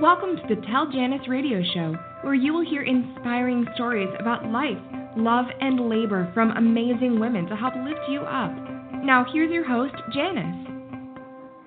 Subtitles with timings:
[0.00, 4.78] Welcome to the Tell Janice radio show, where you will hear inspiring stories about life,
[5.18, 8.52] love, and labor from amazing women to help lift you up.
[9.04, 10.71] Now, here's your host, Janice.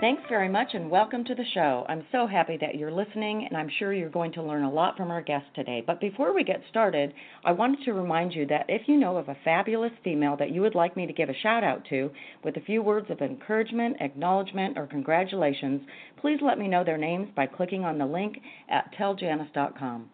[0.02, 1.86] Thanks very much and welcome to the show.
[1.88, 4.98] I'm so happy that you're listening, and I'm sure you're going to learn a lot
[4.98, 5.82] from our guest today.
[5.88, 7.14] But before we get started,
[7.46, 10.60] I wanted to remind you that if you know of a fabulous female that you
[10.60, 12.12] would like me to give a shout out to
[12.44, 15.82] with a few words of encouragement, acknowledgement, or congratulations,
[16.20, 18.36] please let me know their names by clicking on the link
[18.70, 20.10] at telljanice.com.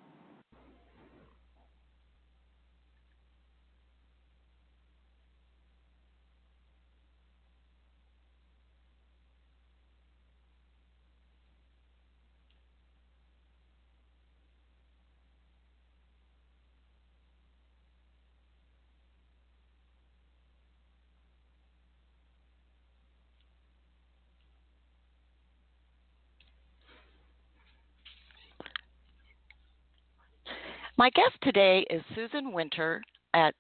[31.01, 33.01] My guest today is Susan Winter
[33.33, 33.55] at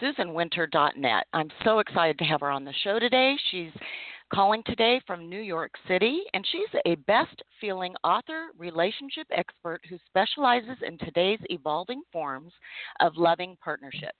[0.00, 1.26] susanwinter.net.
[1.32, 3.34] I'm so excited to have her on the show today.
[3.50, 3.72] She's
[4.32, 9.98] calling today from New York City, and she's a best feeling author, relationship expert who
[10.06, 12.52] specializes in today's evolving forms
[13.00, 14.12] of loving partnership.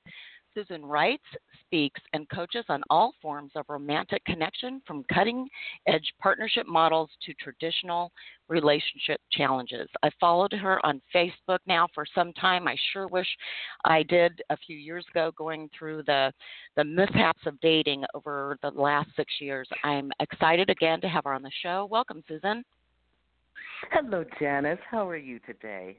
[0.55, 1.25] Susan writes,
[1.61, 5.49] speaks, and coaches on all forms of romantic connection from cutting
[5.87, 8.13] edge partnership models to traditional
[8.49, 9.89] relationship challenges.
[10.03, 12.69] I followed her on Facebook now for some time.
[12.69, 13.27] I sure wish
[13.85, 16.33] I did a few years ago going through the
[16.77, 19.69] the mishaps of dating over the last 6 years.
[19.83, 21.89] I'm excited again to have her on the show.
[21.91, 22.65] Welcome Susan.
[23.91, 24.79] Hello Janice.
[24.91, 25.99] How are you today?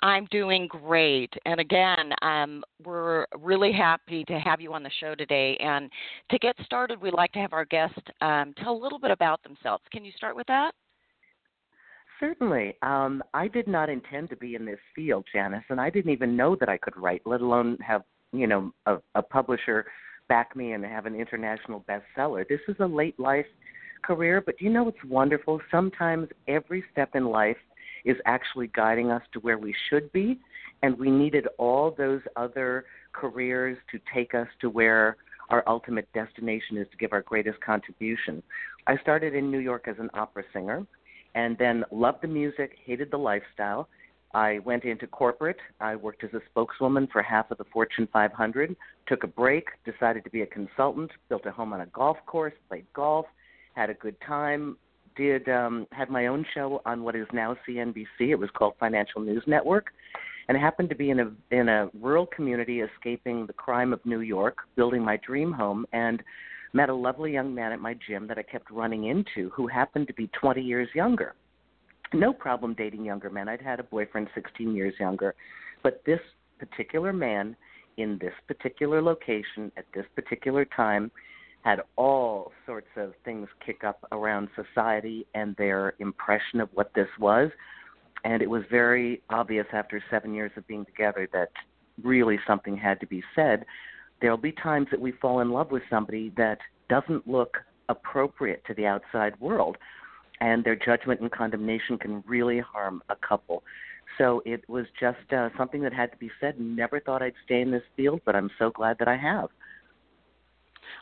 [0.00, 1.32] I'm doing great.
[1.44, 5.56] And again, um, we're really happy to have you on the show today.
[5.60, 5.90] And
[6.30, 9.42] to get started, we'd like to have our guest um, tell a little bit about
[9.42, 9.82] themselves.
[9.92, 10.72] Can you start with that?
[12.20, 12.76] Certainly.
[12.82, 16.36] Um, I did not intend to be in this field, Janice, and I didn't even
[16.36, 19.86] know that I could write, let alone have, you know, a, a publisher
[20.28, 22.46] back me and have an international bestseller.
[22.48, 23.46] This is a late life
[24.02, 25.60] career, but you know what's wonderful?
[25.70, 27.56] Sometimes every step in life
[28.04, 30.38] is actually guiding us to where we should be.
[30.82, 35.16] And we needed all those other careers to take us to where
[35.50, 38.42] our ultimate destination is to give our greatest contribution.
[38.86, 40.86] I started in New York as an opera singer
[41.34, 43.88] and then loved the music, hated the lifestyle.
[44.34, 45.58] I went into corporate.
[45.80, 48.76] I worked as a spokeswoman for half of the Fortune 500,
[49.06, 52.52] took a break, decided to be a consultant, built a home on a golf course,
[52.68, 53.26] played golf,
[53.74, 54.76] had a good time,
[55.18, 58.06] did um, had my own show on what is now CNBC.
[58.20, 59.88] It was called Financial News Network,
[60.48, 64.00] and I happened to be in a in a rural community, escaping the crime of
[64.06, 66.22] New York, building my dream home, and
[66.72, 70.06] met a lovely young man at my gym that I kept running into, who happened
[70.06, 71.34] to be 20 years younger.
[72.14, 73.48] No problem dating younger men.
[73.48, 75.34] I'd had a boyfriend 16 years younger,
[75.82, 76.20] but this
[76.58, 77.56] particular man
[77.96, 81.10] in this particular location at this particular time
[81.62, 87.08] had all sorts of things kick up around society and their impression of what this
[87.18, 87.50] was.
[88.24, 91.50] And it was very obvious after seven years of being together that
[92.02, 93.64] really something had to be said.
[94.20, 96.58] There'll be times that we fall in love with somebody that
[96.88, 97.58] doesn't look
[97.88, 99.76] appropriate to the outside world,
[100.40, 103.62] and their judgment and condemnation can really harm a couple.
[104.16, 106.58] So it was just uh, something that had to be said.
[106.58, 109.48] Never thought I'd stay in this field, but I'm so glad that I have.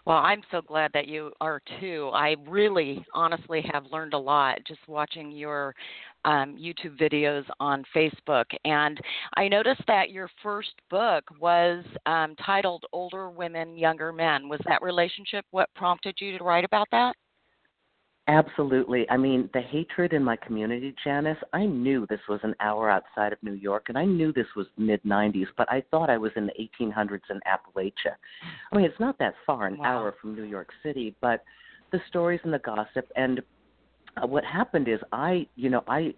[0.04, 2.10] Well, I'm so glad that you are too.
[2.14, 5.74] I really, honestly, have learned a lot just watching your
[6.24, 8.46] um, YouTube videos on Facebook.
[8.64, 9.00] And
[9.36, 14.48] I noticed that your first book was um, titled Older Women, Younger Men.
[14.48, 17.14] Was that relationship what prompted you to write about that?
[18.28, 19.08] Absolutely.
[19.08, 23.32] I mean, the hatred in my community, Janice, I knew this was an hour outside
[23.32, 26.32] of New York, and I knew this was mid 90s, but I thought I was
[26.34, 28.16] in the 1800s in Appalachia.
[28.72, 29.84] I mean, it's not that far, an wow.
[29.84, 31.44] hour from New York City, but
[31.92, 33.08] the stories and the gossip.
[33.14, 33.42] And
[34.20, 36.12] uh, what happened is, I, you know, I,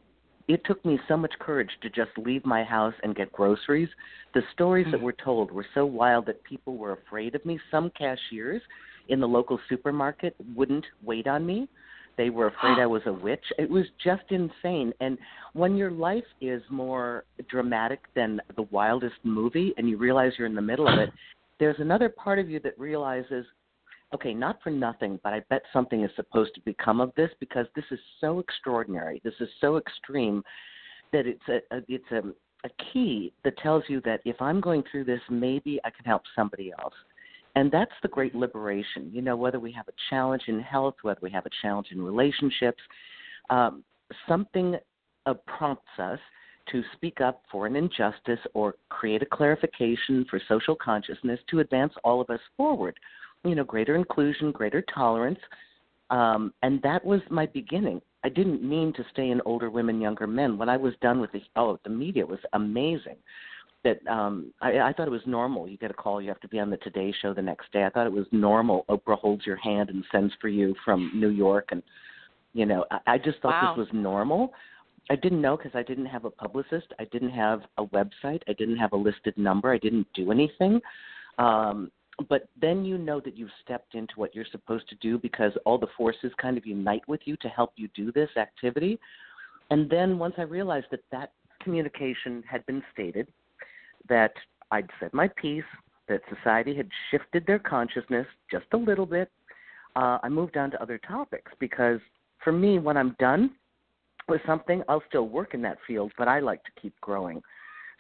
[0.49, 3.91] it took me so much courage to just leave my house and get groceries.
[4.33, 4.93] The stories mm-hmm.
[4.93, 7.61] that were told were so wild that people were afraid of me.
[7.71, 8.63] Some cashiers
[9.09, 11.69] in the local supermarket wouldn't wait on me
[12.19, 13.45] they were afraid I was a witch.
[13.59, 14.93] It was just insane.
[15.01, 15.17] And
[15.55, 20.55] when your life is more dramatic than the wildest movie and you realize you're in
[20.55, 21.11] the middle of it,
[21.61, 23.47] there's another part of you that realizes,
[24.15, 27.67] okay, not for nothing, but I bet something is supposed to become of this because
[27.75, 29.23] this is so extraordinary.
[29.25, 30.43] This is so extreme
[31.13, 32.23] that it's a, a it's a
[32.65, 36.23] a key that tells you that if I'm going through this, maybe I can help
[36.35, 36.95] somebody else.
[37.55, 39.11] And that's the great liberation.
[39.13, 42.03] You know, whether we have a challenge in health, whether we have a challenge in
[42.03, 42.81] relationships,
[43.51, 43.83] um,
[44.29, 44.77] something
[45.27, 46.19] uh, prompts us
[46.73, 51.93] to speak up for an injustice or create a clarification for social consciousness to advance
[52.05, 52.99] all of us forward.
[53.45, 55.39] You know, greater inclusion, greater tolerance.
[56.11, 58.01] Um, and that was my beginning.
[58.25, 60.59] I didn't mean to stay in older women, younger men.
[60.59, 63.17] When I was done with the oh, the media was amazing.
[63.89, 65.69] That um, I, I thought it was normal.
[65.69, 67.85] You get a call, you have to be on the Today Show the next day.
[67.85, 68.85] I thought it was normal.
[68.89, 71.83] Oprah holds your hand and sends for you from New York, and
[72.53, 73.75] you know, I, I just thought wow.
[73.75, 74.53] this was normal.
[75.11, 76.87] I didn't know because I didn't have a publicist.
[76.99, 78.43] I didn't have a website.
[78.47, 79.73] I didn't have a listed number.
[79.73, 80.81] I didn't do anything.
[81.39, 81.91] Um,
[82.29, 85.79] but then you know that you've stepped into what you're supposed to do because all
[85.79, 88.99] the forces kind of unite with you to help you do this activity.
[89.71, 91.33] And then once I realized that that
[91.63, 93.29] communication had been stated,
[94.09, 94.33] that
[94.71, 95.65] I'd said my piece,
[96.09, 99.31] that society had shifted their consciousness just a little bit,
[99.97, 102.01] uh, I moved on to other topics because
[102.43, 103.51] for me, when I'm done,
[104.29, 107.43] with something, I'll still work in that field, but I like to keep growing.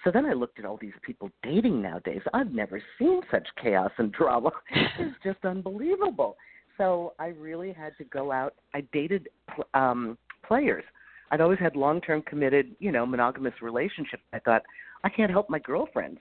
[0.04, 2.20] So then I looked at all these people dating nowadays.
[2.32, 4.50] I've never seen such chaos and drama.
[4.98, 6.36] it's just unbelievable.
[6.76, 8.54] So I really had to go out.
[8.74, 9.28] I dated
[9.74, 10.16] um
[10.46, 10.84] players.
[11.30, 14.22] I'd always had long-term committed, you know, monogamous relationships.
[14.32, 14.62] I thought
[15.04, 16.18] I can't help my girlfriends.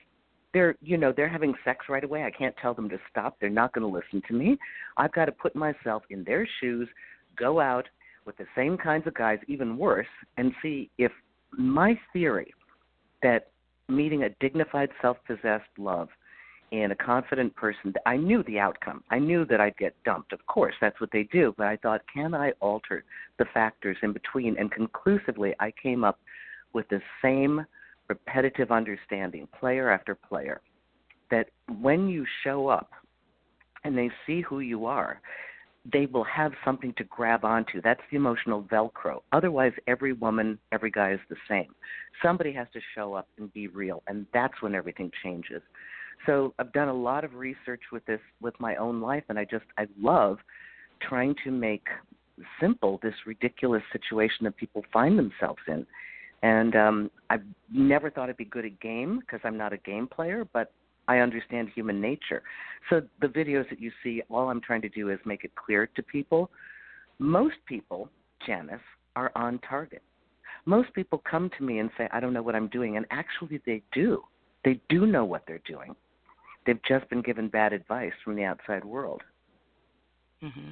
[0.53, 2.23] They're, you know, they're having sex right away.
[2.23, 3.37] I can't tell them to stop.
[3.39, 4.57] They're not going to listen to me.
[4.97, 6.87] I've got to put myself in their shoes,
[7.37, 7.85] go out,
[8.25, 11.11] with the same kinds of guys, even worse, and see if
[11.57, 12.53] my theory
[13.23, 13.51] that
[13.87, 16.09] meeting a dignified, self possessed love
[16.71, 19.03] in a confident person, I knew the outcome.
[19.09, 20.33] I knew that I'd get dumped.
[20.33, 21.55] Of course, that's what they do.
[21.57, 23.05] But I thought, can I alter
[23.39, 24.57] the factors in between?
[24.57, 26.19] And conclusively, I came up
[26.73, 27.65] with the same
[28.09, 30.61] repetitive understanding, player after player,
[31.31, 31.49] that
[31.81, 32.91] when you show up
[33.83, 35.21] and they see who you are,
[35.91, 37.81] they will have something to grab onto.
[37.81, 39.21] That's the emotional Velcro.
[39.31, 41.73] Otherwise, every woman, every guy is the same.
[42.21, 45.61] Somebody has to show up and be real, and that's when everything changes.
[46.25, 49.45] So I've done a lot of research with this with my own life, and I
[49.45, 50.37] just I love
[51.01, 51.85] trying to make
[52.59, 55.85] simple this ridiculous situation that people find themselves in.
[56.43, 60.07] And um, I've never thought it'd be good at game because I'm not a game
[60.07, 60.71] player, but
[61.07, 62.43] I understand human nature.
[62.89, 65.87] So the videos that you see, all I'm trying to do is make it clear
[65.95, 66.51] to people.
[67.19, 68.09] Most people,
[68.45, 68.79] Janice,
[69.15, 70.03] are on target.
[70.65, 72.97] Most people come to me and say, I don't know what I'm doing.
[72.97, 74.21] And actually, they do.
[74.65, 75.95] They do know what they're doing.
[76.65, 79.21] They've just been given bad advice from the outside world.
[80.43, 80.71] Mm-hmm.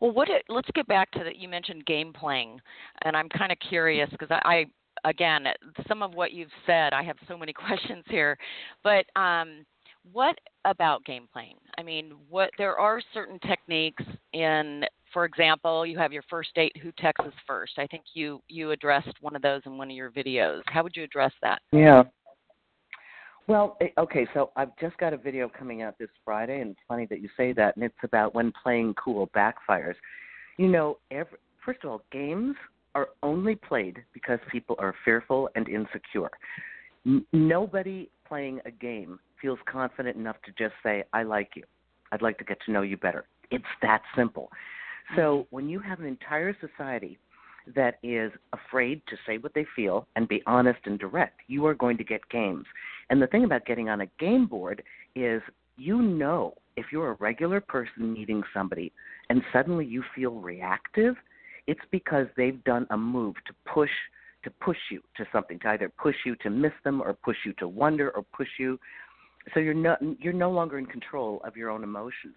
[0.00, 0.28] Well, what?
[0.28, 1.36] It, let's get back to that.
[1.36, 2.60] You mentioned game playing,
[3.02, 4.66] and I'm kind of curious because I,
[5.04, 5.46] again,
[5.88, 8.36] some of what you've said, I have so many questions here,
[8.82, 9.64] but um,
[10.12, 11.56] what about game playing?
[11.78, 16.76] I mean, what there are certain techniques in, for example, you have your first date,
[16.82, 17.72] who texts first.
[17.78, 20.62] I think you you addressed one of those in one of your videos.
[20.66, 21.60] How would you address that?
[21.72, 22.04] Yeah.
[23.48, 26.80] Well, eh, okay, so I've just got a video coming out this Friday, and it's
[26.88, 29.94] funny that you say that, and it's about when playing cool backfires.
[30.56, 32.56] You know, every, first of all, games
[32.96, 36.30] are only played because people are fearful and insecure.
[37.06, 41.62] N- nobody playing a game feels confident enough to just say, I like you.
[42.10, 43.26] I'd like to get to know you better.
[43.50, 44.50] It's that simple.
[45.14, 47.18] So when you have an entire society
[47.74, 51.74] that is afraid to say what they feel and be honest and direct, you are
[51.74, 52.64] going to get games.
[53.10, 54.82] And the thing about getting on a game board
[55.14, 55.42] is
[55.76, 58.92] you know if you're a regular person meeting somebody
[59.30, 61.14] and suddenly you feel reactive–
[61.66, 63.90] it's because they've done a move to push
[64.44, 67.52] to push you to something, to either push you to miss them or push you
[67.54, 68.78] to wonder or push you.
[69.52, 72.34] So you're no you're no longer in control of your own emotions.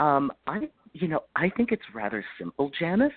[0.00, 3.12] Um, I you know I think it's rather simple, Janice.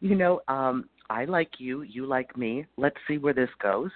[0.00, 2.66] You know, um, I like you, you like me.
[2.76, 3.90] Let's see where this goes.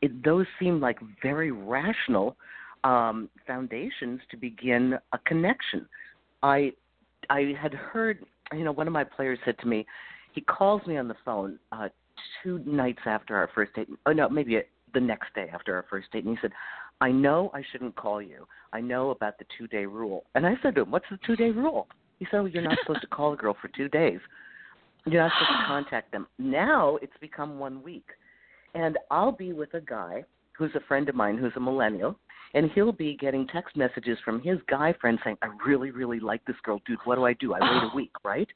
[0.00, 2.36] It, those seem like very rational
[2.84, 5.88] um, foundations to begin a connection.
[6.42, 6.72] I
[7.30, 9.84] I had heard, you know, one of my players said to me,
[10.32, 11.88] he calls me on the phone uh,
[12.42, 13.88] two nights after our first date.
[14.06, 14.60] Oh no, maybe
[14.94, 16.52] the next day after our first date, and he said,
[17.00, 18.46] "I know I shouldn't call you.
[18.72, 21.36] I know about the two day rule." And I said to him, "What's the two
[21.36, 21.88] day rule?"
[22.18, 24.20] He said, well, "You're not supposed to call a girl for two days.
[25.06, 28.06] You're not supposed to contact them." Now it's become one week,
[28.78, 30.24] and I'll be with a guy
[30.56, 32.16] who's a friend of mine who's a millennial.
[32.54, 36.42] And he'll be getting text messages from his guy friend saying, I really, really like
[36.46, 36.80] this girl.
[36.86, 37.54] Dude, what do I do?
[37.54, 38.48] I wait a week, right?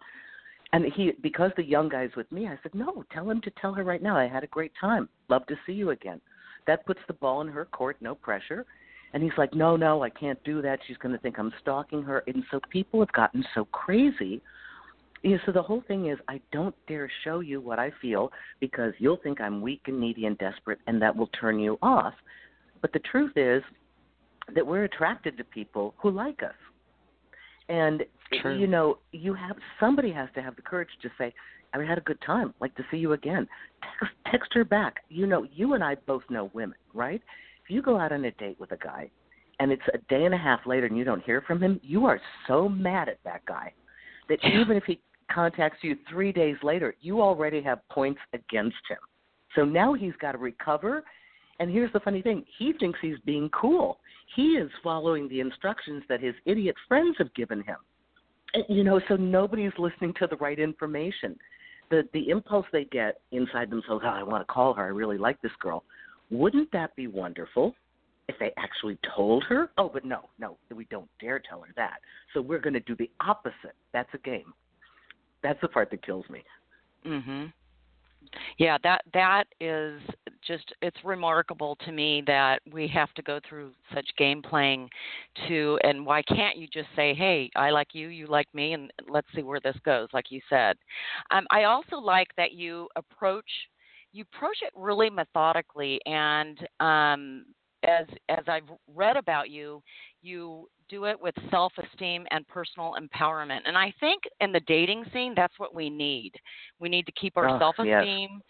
[0.73, 3.75] And he, because the young guy's with me, I said, no, tell him to tell
[3.75, 4.17] her right now.
[4.17, 5.09] I had a great time.
[5.29, 6.21] Love to see you again.
[6.67, 8.65] That puts the ball in her court, no pressure.
[9.13, 10.79] And he's like, no, no, I can't do that.
[10.87, 12.23] She's going to think I'm stalking her.
[12.27, 14.41] And so people have gotten so crazy
[15.23, 18.33] You know, so the whole thing is I don't dare show you what I feel
[18.61, 22.15] because you'll think I'm weak and needy and desperate and that will turn you off.
[22.81, 23.63] But the truth is
[24.55, 26.55] that we're attracted to people who like us.
[27.69, 28.03] And
[28.41, 28.59] True.
[28.59, 31.33] you know, you have somebody has to have the courage to say,
[31.75, 32.53] I had a good time.
[32.61, 33.47] Like to see you again.
[33.83, 34.97] Text, text her back.
[35.09, 37.23] You know, you and I both know women, right?
[37.65, 39.11] If you go out on a date with a guy
[39.61, 42.07] and it's a day and a half later and you don't hear from him, you
[42.07, 43.73] are so mad at that guy
[44.29, 44.99] that even if he
[45.33, 48.99] contacts you three days later, you already have points against him.
[49.55, 51.05] So now he's got to recover.
[51.61, 53.99] And here's the funny thing he thinks he's being cool.
[54.35, 57.77] He is following the instructions that his idiot friends have given him.
[58.55, 61.37] And, you know, so nobody's listening to the right information.
[61.91, 64.85] The the impulse they get inside themselves, oh, I want to call her.
[64.85, 65.85] I really like this girl.
[66.31, 67.75] Wouldn't that be wonderful
[68.29, 69.71] if they actually told her?
[69.77, 71.99] Oh, but no, no, we don't dare tell her that.
[72.33, 73.77] So we're going to do the opposite.
[73.93, 74.55] That's a game.
[75.43, 76.45] That's the part that kills me.
[77.05, 77.53] Mhm.
[78.59, 80.01] Yeah, that that is
[80.47, 84.89] just it's remarkable to me that we have to go through such game playing
[85.49, 88.93] to and why can't you just say, "Hey, I like you, you like me and
[89.09, 90.77] let's see where this goes," like you said.
[91.31, 93.51] Um I also like that you approach
[94.13, 97.45] you approach it really methodically and um
[97.85, 99.83] as as I've read about you,
[100.23, 103.61] you do it with self-esteem and personal empowerment.
[103.65, 106.33] And I think in the dating scene, that's what we need.
[106.81, 108.43] We need to keep our Oh, self-esteem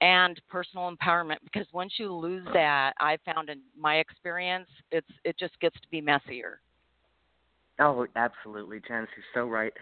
[0.00, 5.38] and personal empowerment because once you lose that, I found in my experience, it's it
[5.38, 6.60] just gets to be messier.
[7.78, 9.72] Oh, absolutely, Janice, you're so right.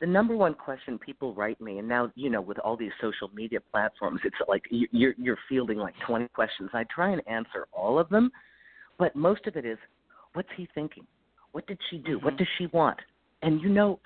[0.00, 3.28] The number one question people write me, and now you know with all these social
[3.34, 6.70] media platforms, it's like you're you're fielding like 20 questions.
[6.72, 8.30] I try and answer all of them,
[8.98, 9.78] but most of it is,
[10.34, 11.06] what's he thinking?
[11.52, 12.18] What did she do?
[12.18, 12.38] What Mhm.
[12.38, 12.98] does she want?
[13.42, 13.98] And you know,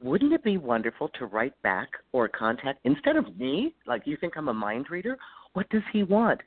[0.00, 3.74] wouldn't it be wonderful to write back or contact instead of me?
[3.86, 5.18] Like you think I'm a mind reader?
[5.54, 6.40] What does he want?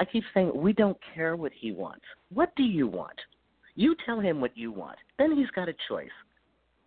[0.00, 2.04] I keep saying we don't care what he wants.
[2.32, 3.18] What do you want?
[3.74, 4.98] You tell him what you want.
[5.18, 6.10] Then he's got a choice.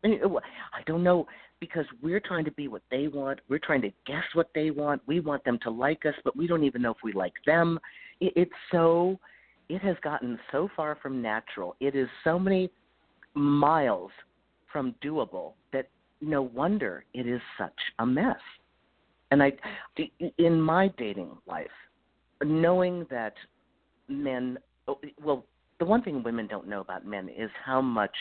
[0.03, 0.39] And, uh,
[0.73, 1.27] I don't know
[1.59, 3.39] because we're trying to be what they want.
[3.47, 5.01] We're trying to guess what they want.
[5.07, 7.79] We want them to like us, but we don't even know if we like them.
[8.19, 9.19] It, it's so
[9.71, 11.77] it has gotten so far from natural.
[11.79, 12.69] It is so many
[13.35, 14.11] miles
[14.69, 15.87] from doable that
[16.19, 18.35] no wonder it is such a mess.
[19.31, 19.53] And I
[20.37, 21.71] in my dating life,
[22.43, 23.33] knowing that
[24.09, 24.57] men
[24.89, 25.45] oh, well
[25.79, 28.15] the one thing women don't know about men is how much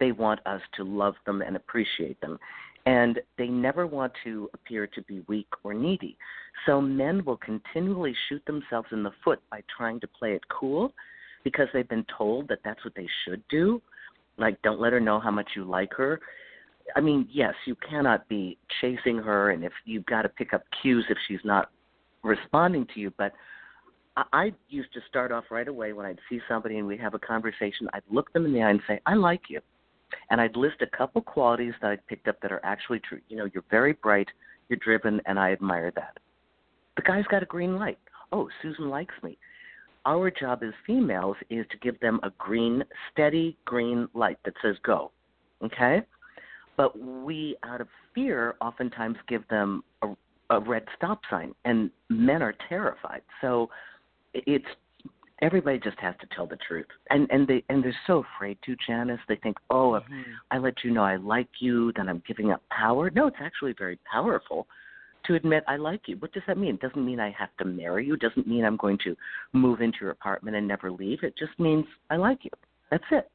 [0.00, 2.38] they want us to love them and appreciate them.
[2.86, 6.16] And they never want to appear to be weak or needy.
[6.66, 10.92] So men will continually shoot themselves in the foot by trying to play it cool
[11.44, 13.80] because they've been told that that's what they should do.
[14.36, 16.20] Like, don't let her know how much you like her.
[16.96, 20.62] I mean, yes, you cannot be chasing her, and if you've got to pick up
[20.82, 21.70] cues if she's not
[22.22, 23.32] responding to you, but
[24.16, 27.14] I, I used to start off right away when I'd see somebody and we'd have
[27.14, 27.88] a conversation.
[27.92, 29.60] I'd look them in the eye and say, "I like you,"
[30.30, 33.20] and I'd list a couple qualities that I'd picked up that are actually true.
[33.28, 34.28] You know, you're very bright,
[34.68, 36.18] you're driven, and I admire that.
[36.96, 37.98] The guy's got a green light.
[38.32, 39.38] Oh, Susan likes me.
[40.06, 44.76] Our job as females is to give them a green, steady green light that says
[44.84, 45.10] go.
[45.62, 46.02] Okay?
[46.76, 50.14] But we, out of fear, oftentimes give them a,
[50.50, 53.22] a red stop sign, and men are terrified.
[53.40, 53.70] So
[54.34, 54.64] it's
[55.42, 58.76] everybody just has to tell the truth, and and they and they're so afraid to.
[58.86, 60.24] Janice, they think, oh, if Mhm.
[60.50, 63.10] I let you know I like you, then I'm giving up power.
[63.10, 64.66] No, it's actually very powerful
[65.24, 66.16] to admit I like you.
[66.18, 66.74] What does that mean?
[66.74, 68.14] It doesn't mean I have to marry you.
[68.14, 69.16] It doesn't mean I'm going to
[69.52, 71.22] move into your apartment and never leave.
[71.22, 72.50] It just means I like you.
[72.90, 73.30] That's it.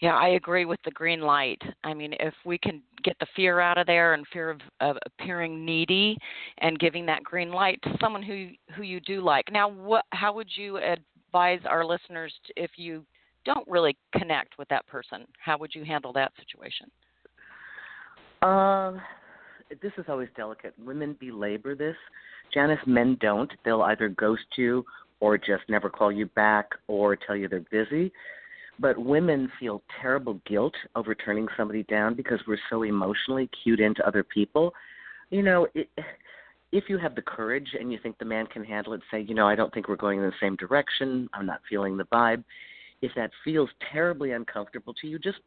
[0.00, 1.60] Yeah, I agree with the green light.
[1.84, 4.96] I mean, if we can get the fear out of there and fear of, of
[5.06, 6.16] appearing needy,
[6.58, 9.50] and giving that green light to someone who who you do like.
[9.50, 10.04] Now, what?
[10.10, 13.04] How would you advise our listeners to, if you
[13.44, 15.26] don't really connect with that person?
[15.38, 16.90] How would you handle that situation?
[18.42, 19.00] Um,
[19.80, 20.74] this is always delicate.
[20.84, 21.96] Women belabor this.
[22.52, 23.50] Janice, men don't.
[23.64, 24.84] They'll either ghost you
[25.20, 28.12] or just never call you back or tell you they're busy.
[28.82, 34.04] But women feel terrible guilt over turning somebody down because we're so emotionally cued into
[34.04, 34.74] other people.
[35.30, 35.88] You know, it,
[36.72, 39.36] if you have the courage and you think the man can handle it, say, you
[39.36, 41.30] know, I don't think we're going in the same direction.
[41.32, 42.42] I'm not feeling the vibe.
[43.02, 45.38] If that feels terribly uncomfortable to you, just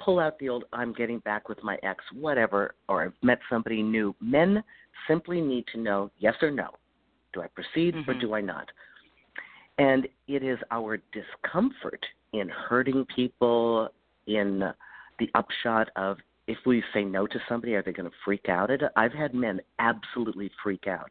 [0.00, 3.80] pull out the old I'm getting back with my ex, whatever, or I've met somebody
[3.80, 4.12] new.
[4.20, 4.64] Men
[5.06, 6.70] simply need to know yes or no.
[7.32, 8.20] Do I proceed or Mhm.
[8.20, 8.72] do I not?
[9.78, 13.88] And it is our discomfort in hurting people,
[14.26, 14.62] in
[15.18, 18.70] the upshot of if we say no to somebody, are they going to freak out
[18.70, 18.92] at it?
[18.96, 21.10] I've had men absolutely freak out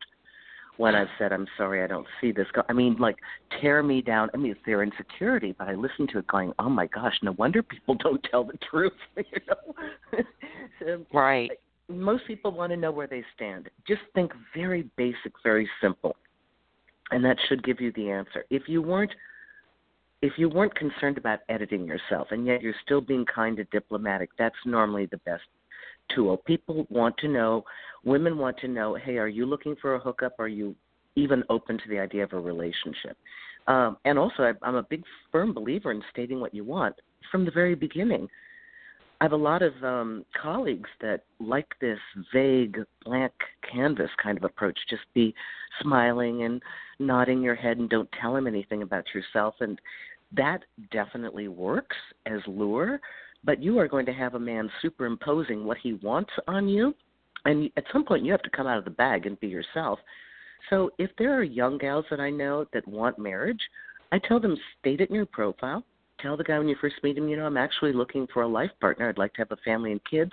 [0.77, 2.47] when I've said, I'm sorry, I don't see this.
[2.53, 2.63] Go-.
[2.67, 3.17] I mean, like,
[3.61, 4.29] tear me down.
[4.33, 7.33] I mean, it's their insecurity, but I listen to it going, oh my gosh, no
[7.33, 10.19] wonder people don't tell the truth, you know?
[10.79, 11.51] so, right.
[11.87, 13.69] Most people want to know where they stand.
[13.87, 16.15] Just think very basic, very simple.
[17.11, 18.45] And that should give you the answer.
[18.49, 19.11] If you weren't
[20.21, 24.29] if you weren't concerned about editing yourself and yet you're still being kind and diplomatic,
[24.37, 25.43] that's normally the best
[26.13, 26.37] tool.
[26.37, 27.63] People want to know,
[28.03, 30.39] women want to know, hey, are you looking for a hookup?
[30.39, 30.75] Are you
[31.15, 33.17] even open to the idea of a relationship?
[33.67, 36.95] Um, and also, I'm a big firm believer in stating what you want
[37.31, 38.27] from the very beginning.
[39.21, 41.99] I have a lot of um, colleagues that like this
[42.33, 43.31] vague, blank
[43.71, 44.77] canvas kind of approach.
[44.89, 45.33] Just be
[45.81, 46.61] smiling and
[46.99, 49.55] nodding your head and don't tell him anything about yourself.
[49.61, 49.79] And
[50.35, 51.95] that definitely works
[52.25, 52.99] as lure,
[53.43, 56.93] but you are going to have a man superimposing what he wants on you.
[57.45, 59.99] And at some point, you have to come out of the bag and be yourself.
[60.69, 63.61] So if there are young gals that I know that want marriage,
[64.11, 65.83] I tell them state it in your profile.
[66.25, 68.47] Tell the guy when you first meet him, you know, I'm actually looking for a
[68.47, 69.07] life partner.
[69.07, 70.31] I'd like to have a family and kids.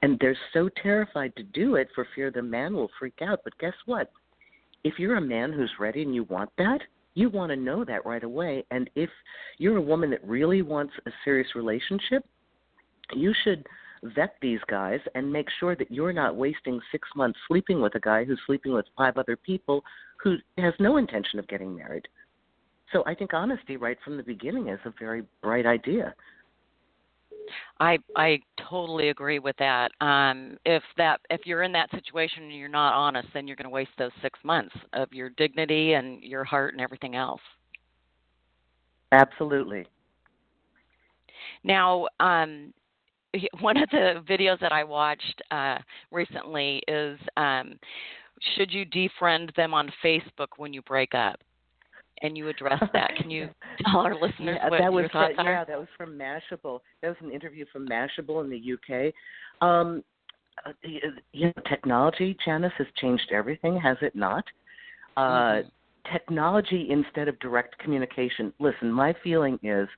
[0.00, 3.40] And they're so terrified to do it for fear the man will freak out.
[3.42, 4.12] But guess what?
[4.84, 6.78] If you're a man who's ready and you want that,
[7.14, 8.64] you want to know that right away.
[8.70, 9.10] And if
[9.58, 12.24] you're a woman that really wants a serious relationship,
[13.12, 13.66] you should
[14.14, 18.00] vet these guys and make sure that you're not wasting six months sleeping with a
[18.00, 19.82] guy who's sleeping with five other people
[20.22, 22.06] who has no intention of getting married.
[22.92, 26.14] So I think honesty right from the beginning is a very bright idea.
[27.80, 29.90] I I totally agree with that.
[30.00, 33.64] Um, if that if you're in that situation and you're not honest, then you're going
[33.64, 37.40] to waste those six months of your dignity and your heart and everything else.
[39.12, 39.86] Absolutely.
[41.62, 42.72] Now, um,
[43.60, 45.78] one of the videos that I watched uh,
[46.10, 47.78] recently is um,
[48.56, 51.40] should you defriend them on Facebook when you break up?
[52.22, 53.12] And you address that.
[53.16, 53.48] Can you
[53.84, 55.52] tell our listeners yeah, what that was, your thoughts are?
[55.52, 56.80] Yeah, that was from Mashable.
[57.02, 59.12] That was an interview from Mashable in the UK.
[59.66, 60.02] Um,
[60.64, 60.72] uh,
[61.32, 64.44] you know, technology, Janice, has changed everything, has it not?
[65.16, 65.68] Uh, mm-hmm.
[66.12, 68.52] Technology instead of direct communication.
[68.58, 69.88] Listen, my feeling is,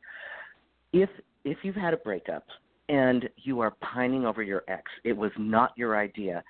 [0.92, 1.10] if
[1.44, 2.44] if you've had a breakup
[2.88, 6.44] and you are pining over your ex, it was not your idea,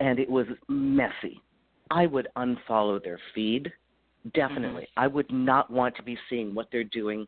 [0.00, 1.40] and it was messy.
[1.90, 3.72] I would unfollow their feed
[4.34, 4.82] Definitely.
[4.82, 5.00] Mm-hmm.
[5.00, 7.26] I would not want to be seeing what they're doing.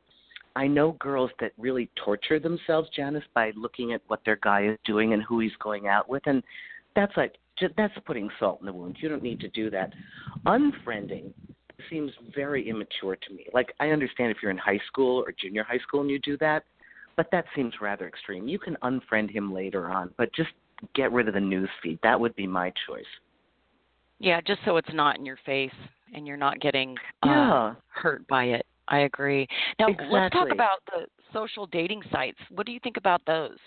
[0.55, 4.79] I know girls that really torture themselves, Janice, by looking at what their guy is
[4.85, 6.43] doing and who he's going out with, and
[6.95, 7.37] that's like
[7.77, 8.97] that's putting salt in the wound.
[9.01, 9.93] You don't need to do that.
[10.47, 11.33] Unfriending
[11.91, 13.47] seems very immature to me.
[13.53, 16.37] Like I understand if you're in high school or junior high school and you do
[16.39, 16.65] that,
[17.17, 18.49] but that seems rather extreme.
[18.49, 20.51] You can unfriend him later on, but just
[20.95, 21.99] get rid of the news feed.
[22.03, 23.05] That would be my choice.
[24.23, 25.73] Yeah, just so it's not in your face
[26.15, 27.75] and you're not getting uh, yeah.
[27.89, 28.65] hurt by it.
[28.87, 29.49] I agree.
[29.81, 30.09] Now exactly.
[30.13, 32.39] let's talk about the social dating sites.
[32.51, 33.59] What do you think about those?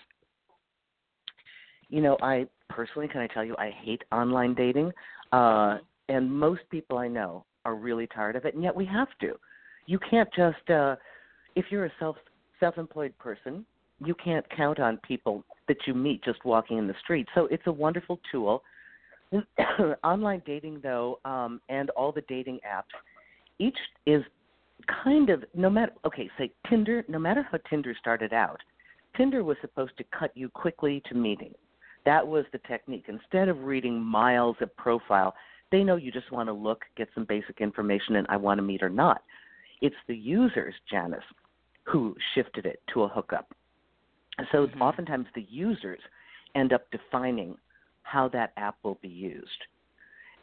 [1.90, 4.92] You know, I personally can I tell you I hate online dating.
[5.34, 9.10] Uh and most people I know are really tired of it and yet we have
[9.22, 9.34] to.
[9.88, 10.96] You can't just uh
[11.58, 12.16] if you're a self
[12.62, 13.66] self-employed person,
[14.00, 17.28] you can't count on people that you meet just walking in the street.
[17.36, 18.64] So it's a wonderful tool
[20.04, 22.84] online dating though um and all the dating apps
[23.60, 24.24] each is
[25.04, 28.60] kind of no matter okay say tinder no matter how tinder started out
[29.16, 31.54] tinder was supposed to cut you quickly to meeting.
[32.06, 33.06] That was the technique.
[33.08, 35.34] Instead of reading miles of profile
[35.72, 38.62] they know you just want to look get some basic information and i want to
[38.62, 39.24] meet or not.
[39.82, 41.24] It's the users janice
[41.84, 43.54] who shifted it to a hookup.
[44.52, 44.82] So mm-hmm.
[44.82, 46.00] oftentimes the users
[46.56, 47.56] end up defining
[48.06, 49.50] how that app will be used.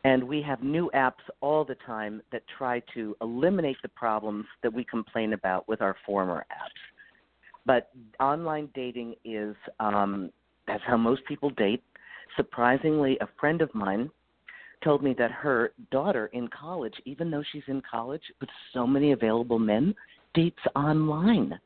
[0.04, 4.72] And we have new apps all the time that try to eliminate the problems that
[4.72, 6.80] we complain about with our former apps.
[7.64, 10.30] But online dating is um,
[10.66, 11.82] that's how most people date.
[12.36, 14.10] Surprisingly, a friend of mine
[14.82, 19.12] told me that her daughter in college, even though she's in college with so many
[19.12, 19.94] available men,
[20.34, 21.56] dates online.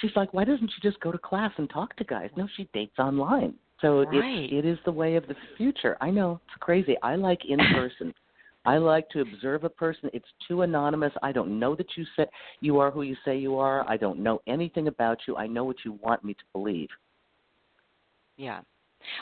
[0.00, 2.30] She's like, why doesn't she just go to class and talk to guys?
[2.36, 3.54] No, she dates online.
[3.80, 4.44] So right.
[4.44, 5.96] it it is the way of the future.
[6.00, 6.96] I know it's crazy.
[7.02, 8.12] I like in person.
[8.64, 10.10] I like to observe a person.
[10.12, 11.12] It's too anonymous.
[11.22, 12.26] I don't know that you say
[12.60, 13.88] you are who you say you are.
[13.88, 15.36] I don't know anything about you.
[15.36, 16.88] I know what you want me to believe.
[18.36, 18.60] Yeah.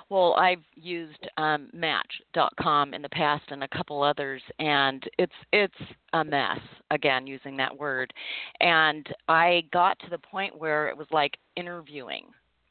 [0.08, 5.74] Well, I've used um, Match.com in the past and a couple others, and it's it's
[6.14, 6.58] a mess.
[6.90, 8.12] Again, using that word,
[8.60, 12.24] and I got to the point where it was like interviewing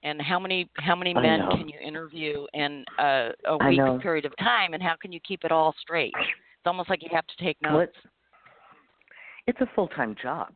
[0.06, 4.38] and how many how many men can you interview in a, a week period of
[4.38, 6.14] time, and how can you keep it all straight?
[6.16, 7.74] It's almost like you have to take notes.
[7.74, 7.98] Well, it's,
[9.48, 10.56] it's a full time job.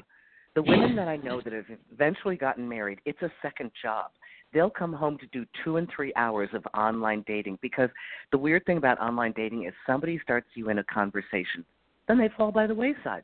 [0.55, 4.11] The women that I know that have eventually gotten married, it's a second job.
[4.53, 7.89] They'll come home to do two and three hours of online dating because
[8.31, 11.63] the weird thing about online dating is somebody starts you in a conversation,
[12.07, 13.23] then they fall by the wayside.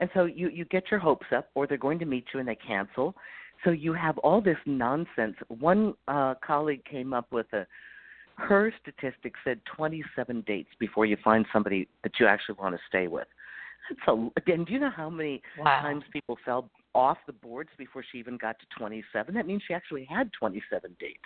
[0.00, 2.48] And so you, you get your hopes up, or they're going to meet you and
[2.48, 3.14] they cancel.
[3.64, 5.36] So you have all this nonsense.
[5.48, 7.66] One uh, colleague came up with a
[8.36, 13.06] her statistics said 27 dates before you find somebody that you actually want to stay
[13.06, 13.28] with.
[13.88, 14.64] That's a again.
[14.64, 15.80] Do you know how many wow.
[15.82, 19.34] times people fell off the boards before she even got to 27?
[19.34, 21.18] That means she actually had 27 dates.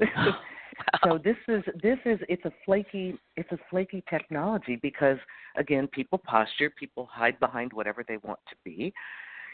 [0.00, 0.36] wow.
[1.04, 5.18] so this is this is it's a flaky it's a flaky technology because
[5.56, 8.92] again people posture people hide behind whatever they want to be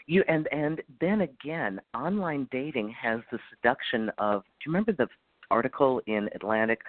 [0.07, 5.07] you and and then again online dating has the seduction of do you remember the
[5.51, 6.81] article in atlantic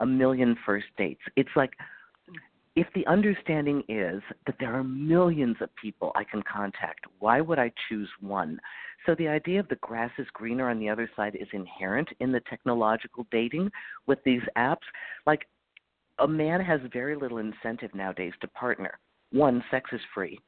[0.00, 1.72] a million first dates it's like
[2.74, 7.58] if the understanding is that there are millions of people I can contact, why would
[7.58, 8.58] I choose one?
[9.04, 12.32] So the idea of the grass is greener on the other side is inherent in
[12.32, 13.70] the technological dating
[14.06, 14.86] with these apps.
[15.26, 15.46] Like
[16.18, 18.98] a man has very little incentive nowadays to partner.
[19.32, 20.38] One, sex is free.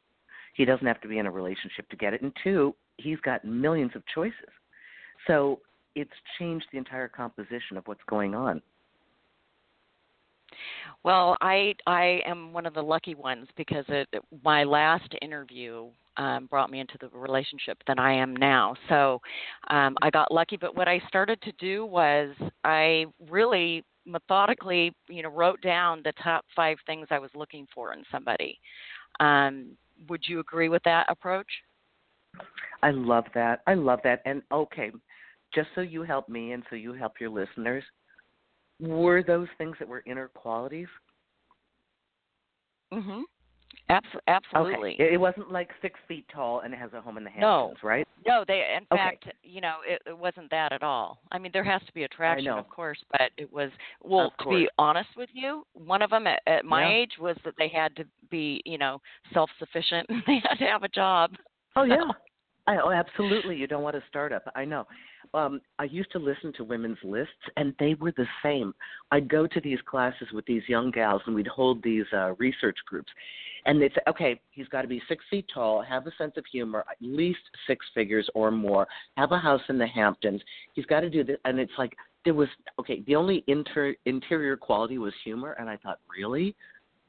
[0.54, 2.22] He doesn't have to be in a relationship to get it.
[2.22, 4.34] And two, he's got millions of choices.
[5.26, 5.60] So
[5.94, 8.62] it's changed the entire composition of what's going on.
[11.02, 14.08] Well, I I am one of the lucky ones because it,
[14.42, 18.74] my last interview um, brought me into the relationship that I am now.
[18.88, 19.20] So
[19.68, 20.56] um, I got lucky.
[20.56, 26.12] But what I started to do was I really methodically, you know, wrote down the
[26.22, 28.58] top five things I was looking for in somebody.
[29.20, 29.76] Um,
[30.09, 31.48] would you agree with that approach?
[32.83, 33.62] I love that.
[33.66, 34.22] I love that.
[34.24, 34.90] And okay,
[35.54, 37.85] just so you help me and so you help your listeners,
[38.80, 40.88] were those things that were inner qualities?
[42.92, 43.24] Mhm.
[43.94, 44.94] Abs- absolutely.
[44.94, 45.14] Okay.
[45.14, 47.88] It wasn't like six feet tall and it has a home in the Hamptons, no.
[47.88, 48.09] right?
[48.26, 48.64] No, they.
[48.76, 49.02] In okay.
[49.02, 51.18] fact, you know, it, it wasn't that at all.
[51.30, 53.70] I mean, there has to be attraction, of course, but it was.
[54.02, 56.96] Well, to be honest with you, one of them at, at my yeah.
[56.96, 59.00] age was that they had to be, you know,
[59.33, 60.09] self-sufficient.
[60.26, 61.33] they had to have a job.
[61.76, 62.11] Oh yeah.
[62.66, 63.57] I, oh, absolutely.
[63.57, 64.50] You don't want a startup.
[64.54, 64.87] I know.
[65.32, 68.74] Um, I used to listen to women's lists, and they were the same.
[69.10, 72.76] I'd go to these classes with these young gals, and we'd hold these uh, research
[72.87, 73.10] groups.
[73.66, 76.44] And they'd say, okay, he's got to be six feet tall, have a sense of
[76.50, 80.42] humor, at least six figures or more, have a house in the Hamptons.
[80.74, 81.38] He's got to do this.
[81.44, 85.52] And it's like, there was, okay, the only inter- interior quality was humor.
[85.58, 86.54] And I thought, really?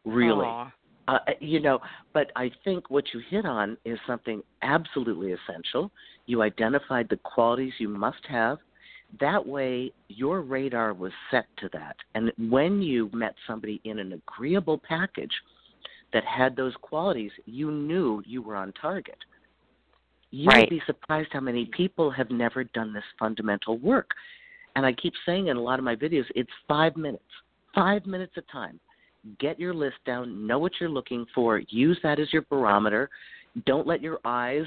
[0.06, 0.46] Really?
[0.46, 0.72] Aww.
[1.08, 1.80] Uh, you know,
[2.14, 5.92] but I think what you hit on is something absolutely essential.
[6.26, 8.58] You identified the qualities you must have.
[9.20, 11.96] That way, your radar was set to that.
[12.16, 15.32] And when you met somebody in an agreeable package
[16.12, 19.18] that had those qualities, you knew you were on target.
[20.32, 20.62] You right.
[20.62, 24.10] would be surprised how many people have never done this fundamental work.
[24.76, 27.24] And I keep saying in a lot of my videos, it's five minutes,
[27.76, 28.80] five minutes a time
[29.40, 33.10] get your list down, know what you're looking for, use that as your barometer.
[33.66, 34.66] Don't let your eyes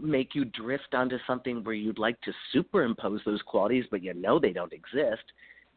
[0.00, 4.38] make you drift onto something where you'd like to superimpose those qualities, but you know
[4.38, 5.24] they don't exist.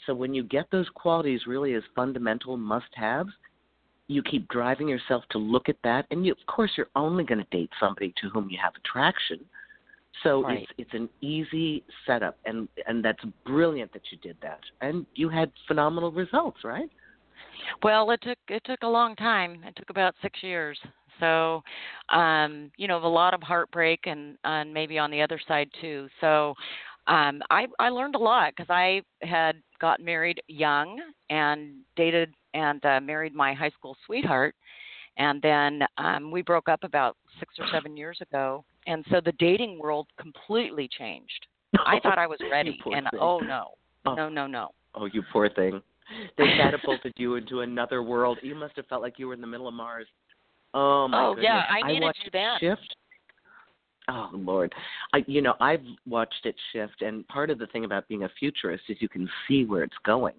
[0.05, 3.31] So when you get those qualities really as fundamental must haves,
[4.07, 7.39] you keep driving yourself to look at that and you, of course you're only going
[7.39, 9.39] to date somebody to whom you have attraction.
[10.23, 10.59] So right.
[10.59, 14.61] it's it's an easy setup and and that's brilliant that you did that.
[14.81, 16.89] And you had phenomenal results, right?
[17.83, 19.63] Well, it took it took a long time.
[19.65, 20.79] It took about six years.
[21.19, 21.63] So,
[22.09, 26.07] um, you know, a lot of heartbreak and and maybe on the other side too.
[26.21, 26.53] So,
[27.07, 32.83] um, I I learned a lot because I had got married young and dated and
[32.85, 34.55] uh, married my high school sweetheart,
[35.17, 38.63] and then um, we broke up about six or seven years ago.
[38.87, 41.47] And so the dating world completely changed.
[41.85, 43.19] I thought I was ready, and thing.
[43.19, 43.71] oh no,
[44.05, 44.15] oh.
[44.15, 44.69] no, no, no.
[44.95, 45.81] Oh, you poor thing.
[46.37, 48.37] They catapulted you into another world.
[48.41, 50.07] You must have felt like you were in the middle of Mars.
[50.73, 51.49] Oh my oh, goodness!
[51.49, 52.57] yeah, I needed I watched you then.
[52.59, 52.95] Shift.
[54.09, 54.73] Oh Lord,
[55.13, 58.29] I you know I've watched it shift, and part of the thing about being a
[58.39, 60.35] futurist is you can see where it's going.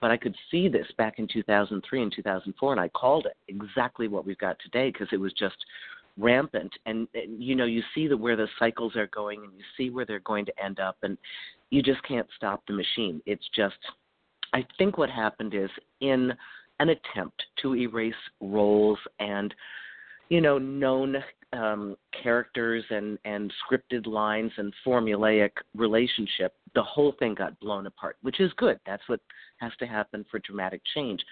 [0.00, 4.08] But I could see this back in 2003 and 2004, and I called it exactly
[4.08, 5.56] what we've got today because it was just
[6.18, 6.72] rampant.
[6.84, 9.90] And, and you know, you see the where the cycles are going, and you see
[9.90, 11.16] where they're going to end up, and
[11.70, 13.22] you just can't stop the machine.
[13.24, 13.76] It's just
[14.56, 15.68] I think what happened is
[16.00, 16.32] in
[16.80, 19.54] an attempt to erase roles and
[20.30, 21.16] you know, known
[21.52, 28.16] um, characters and and scripted lines and formulaic relationship, the whole thing got blown apart,
[28.22, 28.80] which is good.
[28.86, 29.20] That's what
[29.58, 31.22] has to happen for dramatic change.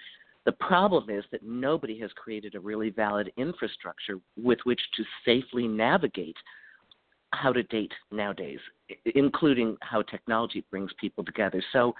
[0.45, 5.67] The problem is that nobody has created a really valid infrastructure with which to safely
[5.67, 6.37] navigate
[7.33, 8.59] how to date nowadays,
[9.15, 11.61] including how technology brings people together.
[11.73, 11.93] So,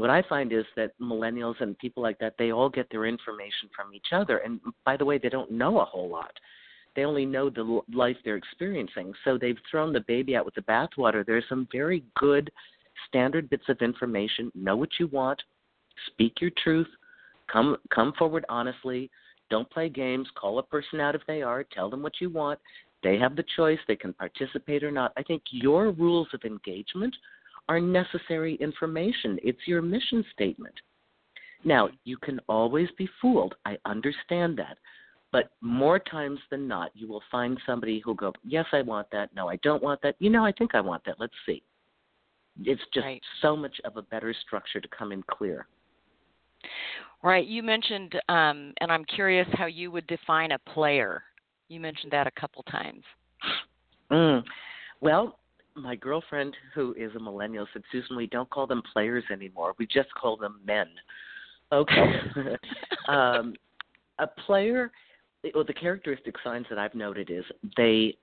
[0.00, 3.68] what I find is that millennials and people like that, they all get their information
[3.74, 4.38] from each other.
[4.38, 6.32] And by the way, they don't know a whole lot.
[6.96, 9.12] They only know the life they're experiencing.
[9.24, 11.24] So they've thrown the baby out with the bathwater.
[11.24, 12.50] There's some very good
[13.06, 14.50] standard bits of information.
[14.54, 15.40] Know what you want.
[16.06, 16.88] Speak your truth.
[17.52, 19.10] Come come forward honestly.
[19.50, 20.28] Don't play games.
[20.34, 21.64] Call a person out if they are.
[21.64, 22.58] Tell them what you want.
[23.02, 23.78] They have the choice.
[23.86, 25.12] They can participate or not.
[25.16, 27.14] I think your rules of engagement
[27.68, 29.38] are necessary information.
[29.42, 30.74] It's your mission statement.
[31.64, 33.54] Now, you can always be fooled.
[33.64, 34.78] I understand that.
[35.30, 39.34] But more times than not, you will find somebody who'll go, Yes, I want that.
[39.34, 40.16] No, I don't want that.
[40.18, 41.20] You know, I think I want that.
[41.20, 41.62] Let's see.
[42.64, 43.22] It's just right.
[43.42, 45.66] so much of a better structure to come in clear.
[47.22, 47.46] Right.
[47.46, 51.22] You mentioned, um, and I'm curious how you would define a player.
[51.68, 53.02] You mentioned that a couple times.
[54.10, 54.42] Mm.
[55.00, 55.38] Well,
[55.78, 59.74] my girlfriend, who is a millennial, said, Susan, we don't call them players anymore.
[59.78, 60.86] We just call them men.
[61.72, 62.20] Okay.
[63.08, 63.54] um,
[64.18, 64.90] a player,
[65.54, 67.44] well, the characteristic signs that I've noted is
[67.76, 68.16] they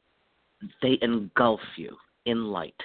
[0.82, 2.76] they engulf you in light.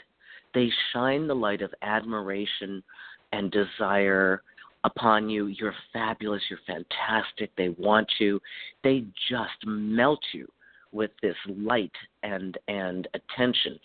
[0.55, 2.83] They shine the light of admiration
[3.33, 4.43] and desire
[4.85, 5.47] upon you.
[5.47, 6.43] You're fabulous.
[6.51, 7.51] You're fantastic.
[7.57, 8.41] They want you.
[8.83, 10.49] They just melt you
[10.93, 13.79] with this light and and attention.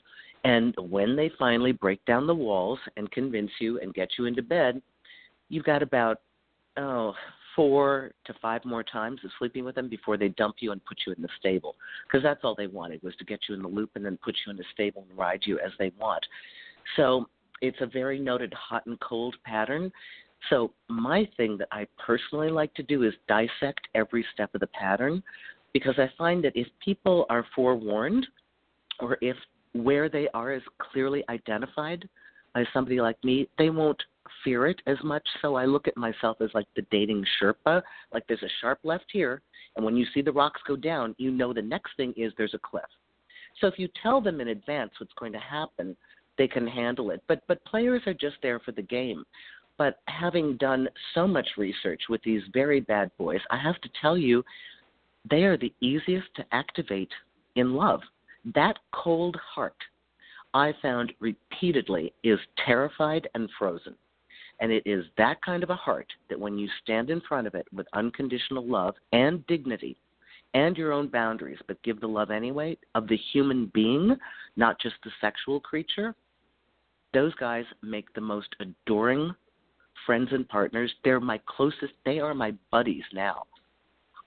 [0.45, 4.43] And when they finally break down the walls and convince you and get you into
[4.43, 4.81] bed,
[5.49, 6.21] you've got about
[6.77, 7.13] oh
[7.55, 10.97] four to five more times of sleeping with them before they dump you and put
[11.07, 11.75] you in the stable.
[12.05, 14.35] Because that's all they wanted was to get you in the loop and then put
[14.45, 16.23] you in the stable and ride you as they want.
[16.95, 17.27] So
[17.61, 19.91] it's a very noted hot and cold pattern.
[20.49, 24.67] So, my thing that I personally like to do is dissect every step of the
[24.67, 25.23] pattern
[25.73, 28.27] because I find that if people are forewarned
[28.99, 29.37] or if
[29.75, 32.07] where they are is clearly identified
[32.53, 34.01] by somebody like me, they won't
[34.43, 35.27] fear it as much.
[35.41, 37.81] So I look at myself as like the dating Sherpa,
[38.13, 39.41] like there's a sharp left here,
[39.75, 42.53] and when you see the rocks go down, you know the next thing is there's
[42.53, 42.83] a cliff.
[43.59, 45.95] So if you tell them in advance what's going to happen,
[46.37, 47.21] they can handle it.
[47.27, 49.25] But but players are just there for the game.
[49.77, 54.17] But having done so much research with these very bad boys, I have to tell
[54.17, 54.41] you,
[55.29, 57.11] they are the easiest to activate
[57.57, 57.99] in love.
[58.53, 59.77] That cold heart,
[60.53, 63.95] I found repeatedly, is terrified and frozen.
[64.59, 67.55] And it is that kind of a heart that when you stand in front of
[67.55, 69.97] it with unconditional love and dignity
[70.53, 74.15] and your own boundaries, but give the love anyway of the human being,
[74.55, 76.15] not just the sexual creature,
[77.13, 79.33] those guys make the most adoring
[80.05, 80.93] friends and partners.
[81.03, 83.43] They're my closest, they are my buddies now.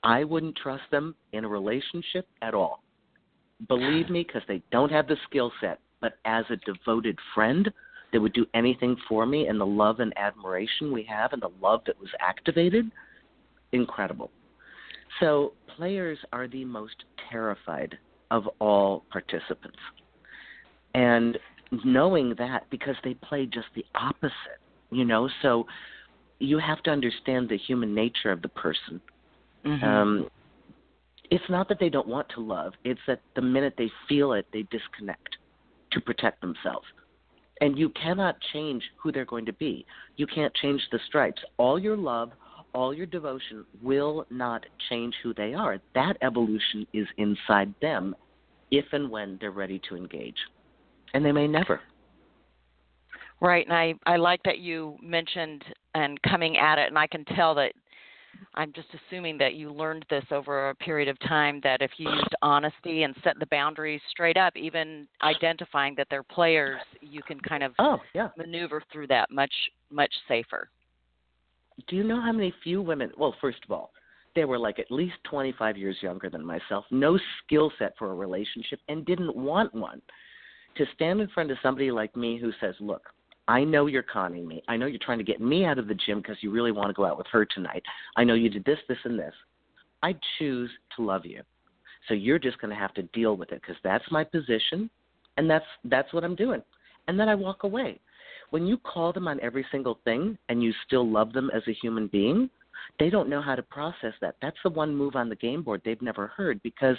[0.02, 2.82] I wouldn't trust them in a relationship at all.
[3.66, 5.80] Believe me, because they don't have the skill set.
[6.00, 7.72] But as a devoted friend
[8.12, 11.50] that would do anything for me, and the love and admiration we have, and the
[11.60, 12.90] love that was activated,
[13.72, 14.30] incredible.
[15.20, 17.98] So, players are the most terrified
[18.30, 19.78] of all participants.
[20.94, 21.38] And
[21.84, 24.32] knowing that because they play just the opposite
[24.90, 25.66] you know so
[26.38, 29.00] you have to understand the human nature of the person
[29.64, 29.84] mm-hmm.
[29.84, 30.28] um
[31.30, 34.46] it's not that they don't want to love it's that the minute they feel it
[34.52, 35.36] they disconnect
[35.92, 36.86] to protect themselves.
[37.60, 39.84] And you cannot change who they're going to be.
[40.16, 41.42] You can't change the stripes.
[41.56, 42.30] All your love
[42.74, 45.78] all your devotion will not change who they are.
[45.94, 48.14] That evolution is inside them
[48.70, 50.36] if and when they're ready to engage.
[51.14, 51.80] And they may never.
[53.40, 55.64] Right, and I I like that you mentioned
[55.94, 57.72] and coming at it, and I can tell that
[58.54, 62.10] I'm just assuming that you learned this over a period of time that if you
[62.10, 67.40] used honesty and set the boundaries straight up, even identifying that they're players, you can
[67.40, 68.28] kind of oh, yeah.
[68.36, 69.52] maneuver through that much
[69.90, 70.68] much safer.
[71.86, 73.10] Do you know how many few women?
[73.16, 73.92] Well, first of all,
[74.34, 78.14] they were like at least 25 years younger than myself, no skill set for a
[78.14, 80.02] relationship, and didn't want one.
[80.76, 83.02] To stand in front of somebody like me who says, "Look,
[83.48, 84.62] I know you're conning me.
[84.68, 86.88] I know you're trying to get me out of the gym because you really want
[86.88, 87.82] to go out with her tonight.
[88.16, 89.34] I know you did this, this, and this.
[90.02, 91.42] I choose to love you.
[92.06, 94.88] So you're just going to have to deal with it because that's my position,
[95.36, 96.62] and that's that's what I'm doing.
[97.08, 98.00] And then I walk away.
[98.50, 101.72] When you call them on every single thing and you still love them as a
[101.72, 102.48] human being,
[102.98, 104.36] They don't know how to process that.
[104.42, 106.96] That's the one move on the game board they've never heard because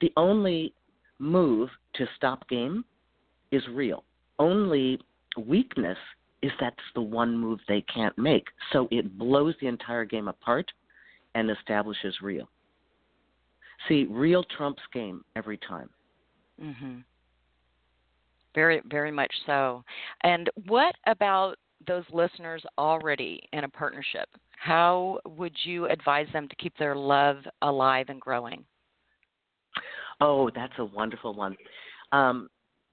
[0.00, 0.72] the only
[1.18, 2.84] move to stop game
[3.50, 4.04] is real.
[4.38, 5.00] Only
[5.38, 5.98] weakness
[6.42, 8.46] is that's the one move they can't make.
[8.72, 10.70] So it blows the entire game apart
[11.34, 12.48] and establishes real.
[13.88, 15.90] See, real trumps game every time.
[16.60, 17.04] Mhm.
[18.54, 19.84] Very very much so.
[20.22, 24.28] And what about those listeners already in a partnership?
[24.56, 28.64] How would you advise them to keep their love alive and growing?
[30.20, 31.56] Oh, that's a wonderful one.
[32.10, 32.48] Um,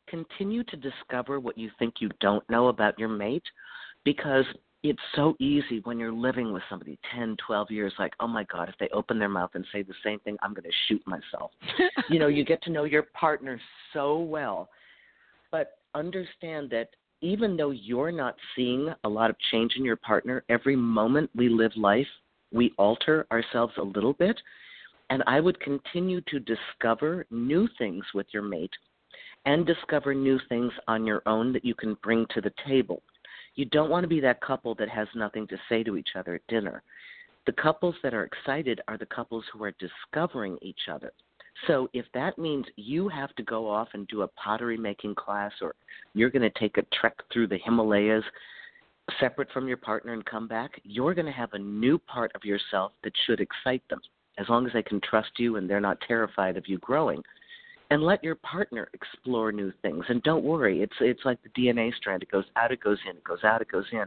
[0.07, 3.43] continue to discover what you think you don't know about your mate
[4.03, 4.45] because
[4.83, 8.69] it's so easy when you're living with somebody 10, 12 years like, oh my God,
[8.69, 11.51] if they open their mouth and say the same thing, I'm going to shoot myself.
[12.09, 13.59] you know, you get to know your partner
[13.93, 14.69] so well.
[15.51, 16.89] But understand that
[17.21, 21.49] even though you're not seeing a lot of change in your partner, every moment we
[21.49, 22.07] live life,
[22.51, 24.39] we alter ourselves a little bit.
[25.09, 28.73] And I would continue to discover new things with your mate
[29.45, 33.01] and discover new things on your own that you can bring to the table.
[33.55, 36.36] You don't want to be that couple that has nothing to say to each other
[36.36, 36.84] at dinner.
[37.45, 41.13] The couples that are excited are the couples who are discovering each other.
[41.67, 45.53] So if that means you have to go off and do a pottery making class
[45.62, 45.73] or
[46.13, 48.23] you're going to take a trek through the Himalayas
[49.19, 52.43] separate from your partner and come back, you're going to have a new part of
[52.43, 54.01] yourself that should excite them
[54.38, 57.21] as long as they can trust you and they're not terrified of you growing
[57.91, 60.03] and let your partner explore new things.
[60.09, 62.23] And don't worry, it's it's like the DNA strand.
[62.23, 64.05] It goes out, it goes in, it goes out, it goes in.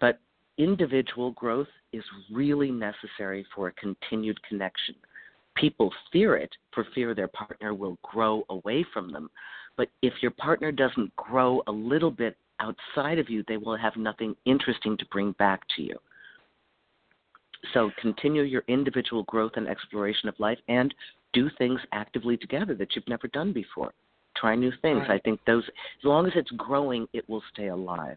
[0.00, 0.20] But
[0.58, 4.94] individual growth is really necessary for a continued connection.
[5.56, 9.30] People fear it for fear their partner will grow away from them.
[9.76, 13.96] But if your partner doesn't grow a little bit outside of you, they will have
[13.96, 15.96] nothing interesting to bring back to you.
[17.74, 20.94] So continue your individual growth and exploration of life and
[21.36, 23.92] do things actively together that you've never done before.
[24.36, 25.02] Try new things.
[25.08, 25.12] Right.
[25.12, 28.16] I think those as long as it's growing, it will stay alive.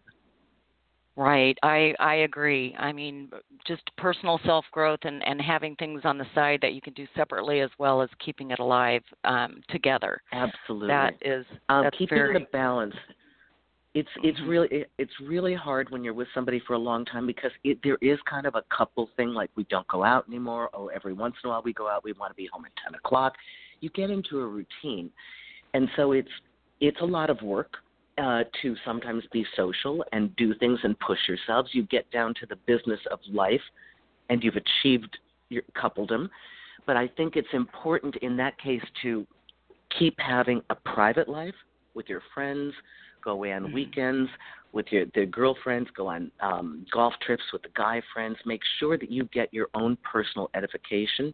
[1.16, 1.56] Right.
[1.62, 2.74] I I agree.
[2.78, 3.30] I mean,
[3.66, 7.06] just personal self growth and and having things on the side that you can do
[7.14, 10.20] separately as well as keeping it alive um, together.
[10.32, 10.88] Absolutely.
[10.88, 12.34] That is um, keeping very...
[12.34, 12.94] the balance
[13.94, 14.48] it's it's mm-hmm.
[14.48, 17.98] really it's really hard when you're with somebody for a long time because it there
[18.00, 20.70] is kind of a couple thing like we don't go out anymore.
[20.74, 22.72] Oh every once in a while we go out we want to be home at
[22.84, 23.34] ten o'clock.
[23.80, 25.10] You get into a routine.
[25.74, 26.28] And so it's
[26.80, 27.74] it's a lot of work
[28.18, 31.70] uh, to sometimes be social and do things and push yourselves.
[31.72, 33.60] You get down to the business of life
[34.28, 35.18] and you've achieved
[35.50, 36.30] your coupledom
[36.86, 39.26] but i think it's important in that case to
[39.98, 41.54] keep having a private life
[41.94, 42.72] with your friends
[43.22, 43.74] go away on mm-hmm.
[43.74, 44.30] weekends
[44.72, 48.36] with your the girlfriends, go on um, golf trips with the guy friends.
[48.46, 51.32] Make sure that you get your own personal edification,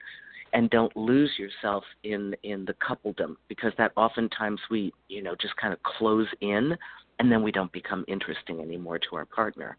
[0.52, 5.56] and don't lose yourself in in the coupledom because that oftentimes we you know just
[5.56, 6.76] kind of close in,
[7.18, 9.76] and then we don't become interesting anymore to our partner.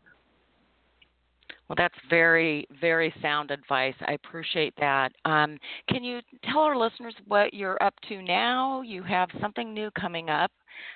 [1.67, 3.93] Well, that's very, very sound advice.
[4.01, 5.11] I appreciate that.
[5.25, 5.57] Um,
[5.89, 8.81] can you tell our listeners what you're up to now?
[8.81, 10.51] You have something new coming up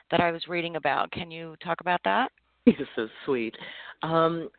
[0.09, 1.11] that I was reading about.
[1.11, 2.31] Can you talk about that?
[2.65, 3.55] You're so sweet.
[4.03, 4.49] Um,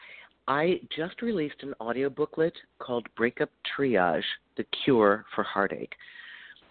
[0.48, 4.22] I just released an audio booklet called Breakup Triage
[4.56, 5.94] The Cure for Heartache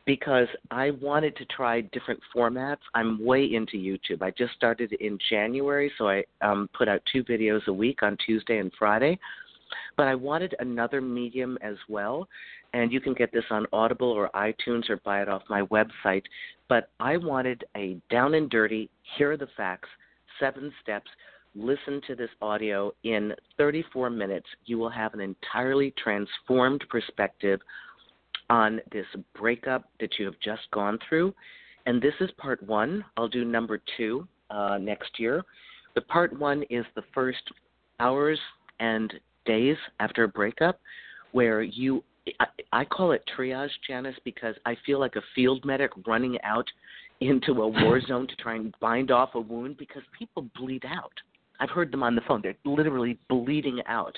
[0.05, 2.79] because I wanted to try different formats.
[2.93, 4.21] I'm way into YouTube.
[4.21, 8.17] I just started in January, so I um, put out two videos a week on
[8.25, 9.19] Tuesday and Friday.
[9.97, 12.27] But I wanted another medium as well,
[12.73, 16.23] and you can get this on Audible or iTunes or buy it off my website.
[16.69, 19.89] But I wanted a down and dirty, here are the facts,
[20.39, 21.09] seven steps.
[21.53, 24.47] Listen to this audio in 34 minutes.
[24.65, 27.59] You will have an entirely transformed perspective
[28.49, 29.05] on this
[29.37, 31.33] breakup that you have just gone through.
[31.85, 33.03] And this is part one.
[33.17, 35.43] I'll do number two uh, next year.
[35.95, 37.41] The part one is the first
[37.99, 38.39] hours
[38.79, 39.13] and
[39.45, 40.79] days after a breakup,
[41.31, 42.03] where you,
[42.39, 46.67] I, I call it triage, Janus, because I feel like a field medic running out
[47.19, 51.13] into a war zone to try and bind off a wound because people bleed out.
[51.59, 52.41] I've heard them on the phone.
[52.41, 54.17] They're literally bleeding out.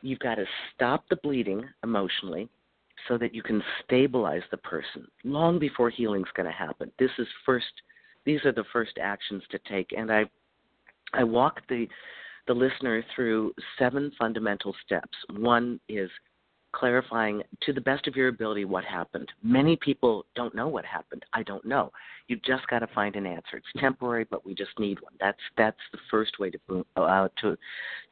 [0.00, 2.48] You've got to stop the bleeding emotionally
[3.08, 6.90] so that you can stabilize the person long before healing's going to happen.
[6.98, 7.66] This is first
[8.24, 10.24] these are the first actions to take and I
[11.12, 11.86] I walk the
[12.46, 15.16] the listener through seven fundamental steps.
[15.36, 16.10] One is
[16.72, 19.30] clarifying to the best of your ability what happened.
[19.42, 21.22] Many people don't know what happened.
[21.32, 21.92] I don't know.
[22.28, 23.58] You've just got to find an answer.
[23.58, 25.12] It's temporary, but we just need one.
[25.20, 27.56] That's that's the first way to uh, to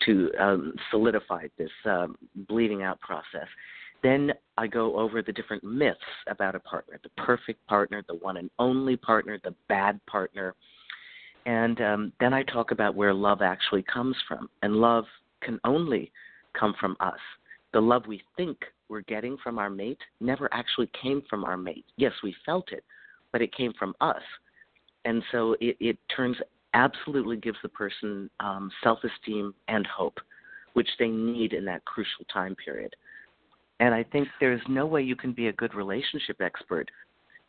[0.06, 2.16] to um, solidify this um,
[2.48, 3.48] bleeding out process.
[4.02, 8.36] Then I go over the different myths about a partner: the perfect partner, the one
[8.36, 10.54] and only partner, the bad partner.
[11.46, 14.48] And um, then I talk about where love actually comes from.
[14.62, 15.04] And love
[15.42, 16.12] can only
[16.54, 17.18] come from us
[17.72, 21.84] the love we think we're getting from our mate never actually came from our mate.
[21.96, 22.84] Yes, we felt it,
[23.32, 24.22] but it came from us.
[25.04, 26.36] And so it, it turns
[26.74, 30.18] absolutely gives the person um, self esteem and hope,
[30.74, 32.94] which they need in that crucial time period.
[33.78, 36.90] And I think there's no way you can be a good relationship expert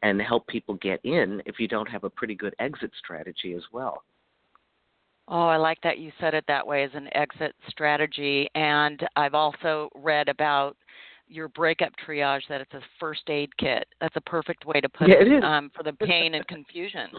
[0.03, 3.63] and help people get in if you don't have a pretty good exit strategy as
[3.71, 4.03] well.
[5.27, 8.49] Oh, I like that you said it that way as an exit strategy.
[8.55, 10.75] And I've also read about
[11.27, 13.87] your breakup triage that it's a first aid kit.
[14.01, 17.09] That's a perfect way to put yeah, it, it um, for the pain and confusion.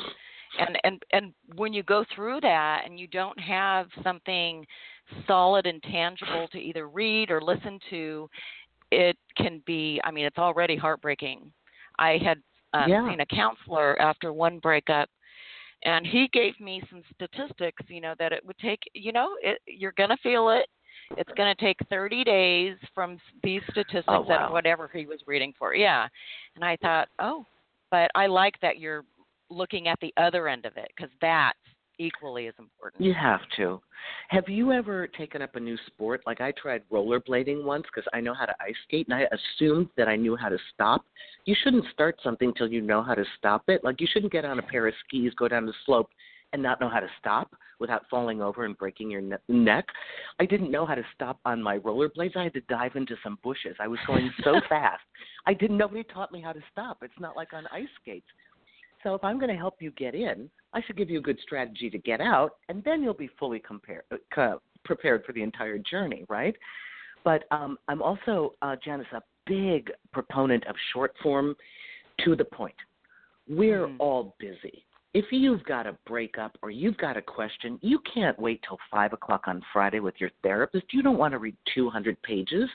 [0.58, 4.66] And and and when you go through that and you don't have something
[5.26, 8.28] solid and tangible to either read or listen to,
[8.90, 9.98] it can be.
[10.04, 11.50] I mean, it's already heartbreaking.
[11.98, 12.42] I had
[12.74, 13.08] um, yeah.
[13.08, 15.08] seen a counselor after one breakup
[15.84, 19.58] and he gave me some statistics you know that it would take you know it,
[19.66, 20.66] you're going to feel it
[21.16, 24.44] it's going to take 30 days from these statistics oh, wow.
[24.44, 26.06] and whatever he was reading for yeah
[26.54, 27.44] and i thought oh
[27.90, 29.04] but i like that you're
[29.50, 31.58] looking at the other end of it because that's
[31.98, 33.02] equally as important.
[33.02, 33.80] You have to.
[34.28, 36.22] Have you ever taken up a new sport?
[36.26, 39.88] Like I tried rollerblading once because I know how to ice skate, and I assumed
[39.96, 41.04] that I knew how to stop.
[41.44, 43.84] You shouldn't start something till you know how to stop it.
[43.84, 46.08] Like you shouldn't get on a pair of skis, go down the slope,
[46.52, 49.86] and not know how to stop without falling over and breaking your ne- neck.
[50.38, 52.36] I didn't know how to stop on my rollerblades.
[52.36, 53.76] I had to dive into some bushes.
[53.80, 55.02] I was going so fast.
[55.46, 55.78] I didn't.
[55.78, 56.98] Nobody taught me how to stop.
[57.02, 58.26] It's not like on ice skates.
[59.02, 61.38] So if I'm going to help you get in, I should give you a good
[61.42, 64.04] strategy to get out, and then you'll be fully compare,
[64.36, 66.54] uh, prepared for the entire journey, right?
[67.24, 71.54] But um, I'm also, uh, Janus, a big proponent of short form
[72.24, 72.74] to the point.
[73.48, 73.96] We're mm.
[73.98, 74.84] all busy.
[75.14, 79.12] If you've got a breakup or you've got a question, you can't wait till 5
[79.12, 80.86] o'clock on Friday with your therapist.
[80.92, 82.68] You don't want to read 200 pages.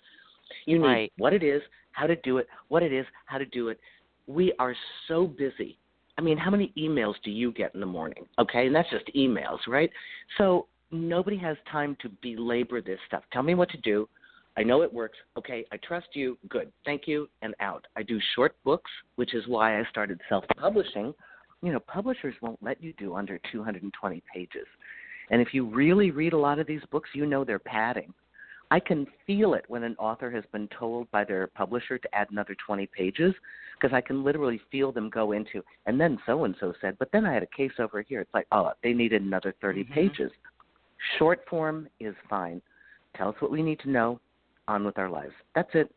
[0.66, 1.14] You need right.
[1.18, 1.62] what it is,
[1.94, 3.80] how to do it, what it is, how to do it.
[4.28, 4.76] We are
[5.08, 5.80] so busy
[6.18, 8.26] I mean, how many emails do you get in the morning?
[8.40, 9.92] Okay, and that's just emails, right?
[10.38, 13.24] So nobody has time to belabor this stuff.
[13.32, 14.10] Tell me what to do.
[14.58, 15.18] I know it works.
[15.38, 16.38] Okay, I trust you.
[16.50, 16.72] Good.
[16.84, 17.30] Thank you.
[17.44, 17.86] And out.
[17.96, 21.14] I do short books, which is why I started self publishing.
[21.62, 24.66] You know, publishers won't let you do under 220 pages.
[25.30, 28.14] And if you really read a lot of these books, you know they're padding.
[28.70, 32.28] I can feel it when an author has been told by their publisher to add
[32.32, 33.34] another 20 pages
[33.80, 37.10] because I can literally feel them go into, and then so and so said, but
[37.14, 38.22] then I had a case over here.
[38.22, 39.94] It's like, oh, they needed another 30 mm-hmm.
[39.94, 40.32] pages.
[41.18, 42.62] Short form is fine.
[43.16, 44.20] Tell us what we need to know,
[44.68, 45.34] on with our lives.
[45.56, 45.94] That's it.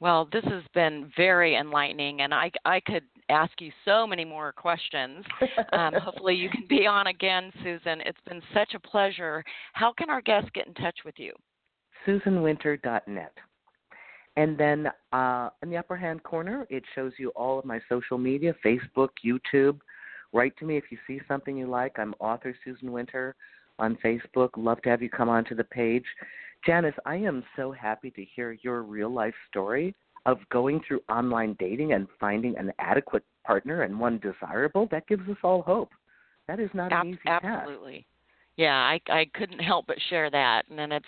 [0.00, 4.52] Well, this has been very enlightening, and I, I could ask you so many more
[4.52, 5.24] questions.
[5.72, 8.00] Um, hopefully, you can be on again, Susan.
[8.04, 9.44] It's been such a pleasure.
[9.72, 11.32] How can our guests get in touch with you?
[12.06, 13.32] SusanWinter.net.
[14.36, 18.18] And then uh, in the upper hand corner, it shows you all of my social
[18.18, 19.78] media Facebook, YouTube.
[20.32, 21.98] Write to me if you see something you like.
[21.98, 23.36] I'm author Susan Winter
[23.78, 24.50] on Facebook.
[24.56, 26.04] Love to have you come onto the page.
[26.66, 29.94] Janus, I am so happy to hear your real life story
[30.26, 34.88] of going through online dating and finding an adequate partner and one desirable.
[34.90, 35.90] That gives us all hope.
[36.48, 37.40] That is not Ab- an easy absolutely.
[37.40, 37.62] task.
[37.62, 38.06] Absolutely
[38.56, 41.06] yeah i i couldn't help but share that and then it's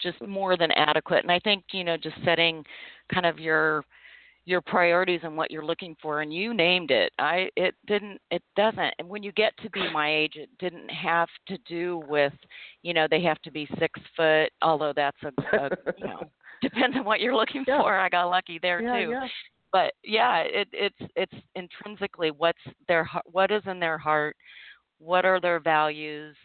[0.00, 2.64] just more than adequate and i think you know just setting
[3.12, 3.84] kind of your
[4.44, 8.42] your priorities and what you're looking for and you named it i it didn't it
[8.56, 12.32] doesn't and when you get to be my age it didn't have to do with
[12.82, 16.22] you know they have to be six foot although that's a, a you know
[16.62, 17.80] depends on what you're looking yeah.
[17.80, 19.26] for i got lucky there yeah, too yeah.
[19.72, 22.58] but yeah it it's it's intrinsically what's
[22.88, 24.36] their what is in their heart
[24.98, 26.36] what are their values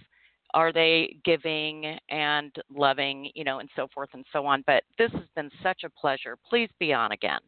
[0.54, 4.64] are they giving and loving, you know, and so forth and so on.
[4.66, 6.38] But this has been such a pleasure.
[6.50, 7.40] Please be on again.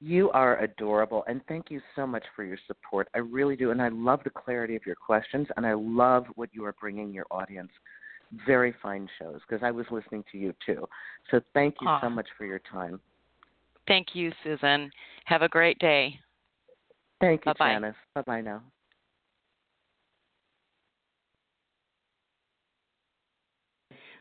[0.00, 3.08] You are adorable, and thank you so much for your support.
[3.14, 6.50] I really do, and I love the clarity of your questions, and I love what
[6.52, 7.70] you are bringing your audience.
[8.46, 10.88] Very fine shows because I was listening to you too.
[11.30, 13.00] So thank you so much for your time.
[13.86, 14.90] Thank you, Susan.
[15.26, 16.18] Have a great day.
[17.20, 17.72] Thank you, Bye-bye.
[17.72, 17.96] Janus.
[18.14, 18.62] Bye bye now.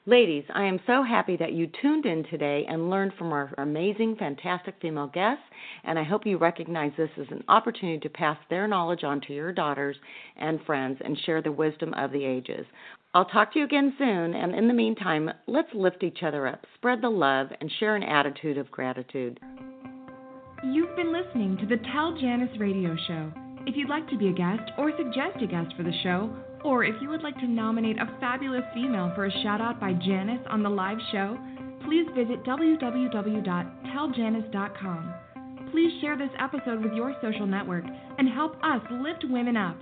[0.06, 4.18] Ladies, I am so happy that you tuned in today and learned from our amazing,
[4.18, 5.46] fantastic female guests,
[5.86, 9.34] and I hope you recognize this as an opportunity to pass their knowledge on to
[9.34, 9.96] your daughters
[10.36, 12.66] and friends and share the wisdom of the ages.
[13.14, 16.66] I'll talk to you again soon, and in the meantime, let's lift each other up,
[16.76, 19.40] spread the love, and share an attitude of gratitude.
[20.66, 23.32] You've been listening to the Tell Janus radio show.
[23.66, 26.30] If you'd like to be a guest or suggest a guest for the show,
[26.64, 29.94] or if you would like to nominate a fabulous female for a shout out by
[29.94, 31.38] Janus on the live show,
[31.86, 35.14] please visit www.telljanice.com.
[35.72, 37.86] Please share this episode with your social network
[38.18, 39.78] and help us lift women up.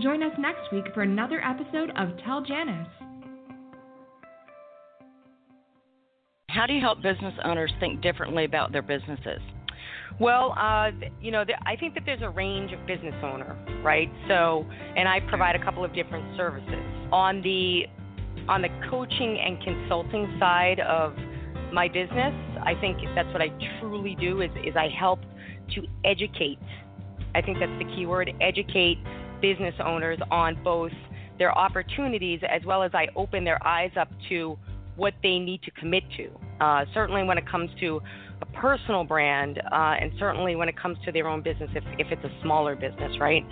[0.00, 2.86] Join us next week for another episode of Tell Janus.
[6.50, 9.40] How do you help business owners think differently about their businesses?
[10.20, 10.90] Well, uh,
[11.20, 14.10] you know, I think that there's a range of business owner, right?
[14.26, 14.66] So,
[14.96, 17.84] and I provide a couple of different services on the
[18.48, 21.14] on the coaching and consulting side of
[21.72, 22.34] my business.
[22.64, 23.48] I think that's what I
[23.78, 25.20] truly do is is I help
[25.74, 26.58] to educate.
[27.34, 28.98] I think that's the key word: educate
[29.40, 30.92] business owners on both
[31.38, 34.58] their opportunities as well as I open their eyes up to
[34.96, 36.28] what they need to commit to.
[36.60, 38.00] Uh, certainly, when it comes to
[38.40, 42.06] a personal brand, uh, and certainly when it comes to their own business, if, if
[42.10, 43.44] it's a smaller business, right?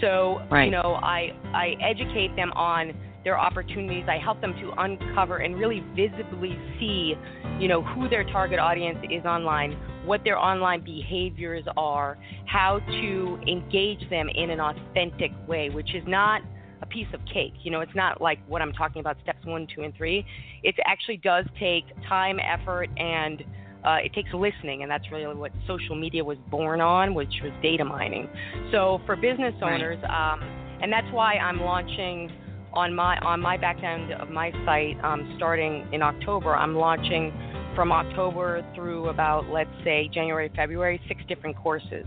[0.00, 0.64] So, right.
[0.64, 4.04] you know, I I educate them on their opportunities.
[4.08, 7.14] I help them to uncover and really visibly see,
[7.58, 9.72] you know, who their target audience is online,
[10.06, 12.16] what their online behaviors are,
[12.46, 16.40] how to engage them in an authentic way, which is not
[16.82, 17.52] a piece of cake.
[17.62, 20.24] You know, it's not like what I'm talking about steps one, two, and three.
[20.62, 23.44] It actually does take time, effort, and
[23.84, 27.52] uh, it takes listening, and that's really what social media was born on, which was
[27.62, 28.28] data mining.
[28.72, 30.40] So for business owners, um,
[30.82, 32.30] and that's why I'm launching
[32.72, 36.54] on my on my back end of my site um, starting in October.
[36.54, 37.32] I'm launching
[37.74, 42.06] from October through about let's say January, February, six different courses,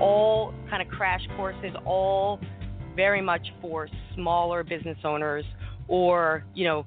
[0.00, 2.40] all kind of crash courses, all
[2.94, 5.44] very much for smaller business owners
[5.88, 6.84] or you know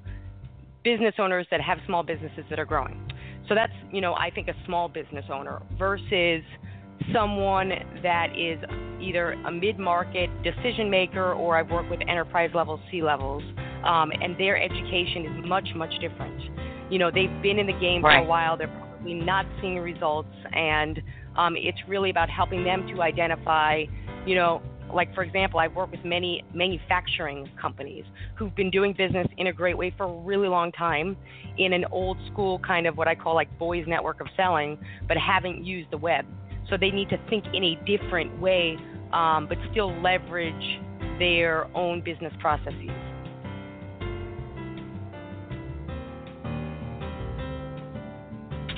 [0.84, 3.00] business owners that have small businesses that are growing.
[3.48, 6.42] So that's, you know, I think a small business owner versus
[7.12, 7.72] someone
[8.02, 8.58] that is
[9.00, 13.42] either a mid-market decision maker or I've worked with enterprise level C levels,
[13.84, 16.40] um, and their education is much much different.
[16.90, 18.20] You know, they've been in the game right.
[18.20, 18.56] for a while.
[18.56, 21.02] They're probably not seeing results, and
[21.36, 23.84] um, it's really about helping them to identify,
[24.26, 24.62] you know,
[24.92, 28.04] like for example, I've worked with many manufacturing companies
[28.36, 31.16] who've been doing business in a great way for a really long time
[31.58, 34.78] in an old school kind of what I call like boys network of selling,
[35.08, 36.26] but haven't used the web.
[36.70, 38.76] So they need to think in a different way,
[39.12, 40.80] um, but still leverage
[41.18, 42.90] their own business processes.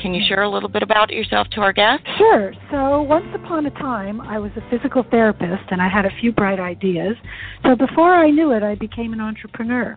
[0.05, 2.05] Can you share a little bit about yourself to our guests?
[2.19, 2.53] Sure.
[2.71, 6.31] So, once upon a time, I was a physical therapist and I had a few
[6.31, 7.17] bright ideas.
[7.65, 9.97] So, before I knew it, I became an entrepreneur.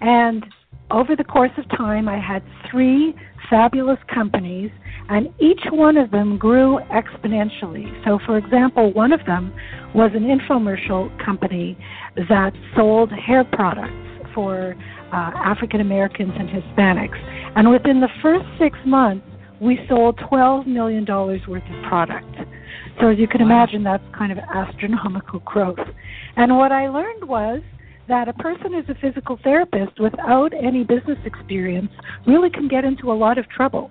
[0.00, 0.46] And
[0.92, 3.12] over the course of time, I had three
[3.50, 4.70] fabulous companies,
[5.08, 8.04] and each one of them grew exponentially.
[8.04, 9.52] So, for example, one of them
[9.96, 11.76] was an infomercial company
[12.28, 14.76] that sold hair products for
[15.12, 17.18] uh, African Americans and Hispanics.
[17.56, 19.26] And within the first six months,
[19.60, 22.36] we sold $12 million worth of product.
[23.00, 23.46] So as you can wow.
[23.46, 25.78] imagine, that's kind of astronomical growth.
[26.36, 27.60] And what I learned was
[28.08, 31.90] that a person who's a physical therapist without any business experience
[32.26, 33.90] really can get into a lot of trouble.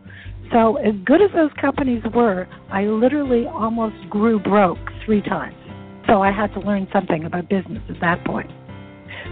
[0.51, 5.55] So as good as those companies were, I literally almost grew broke three times.
[6.07, 8.51] So I had to learn something about business at that point.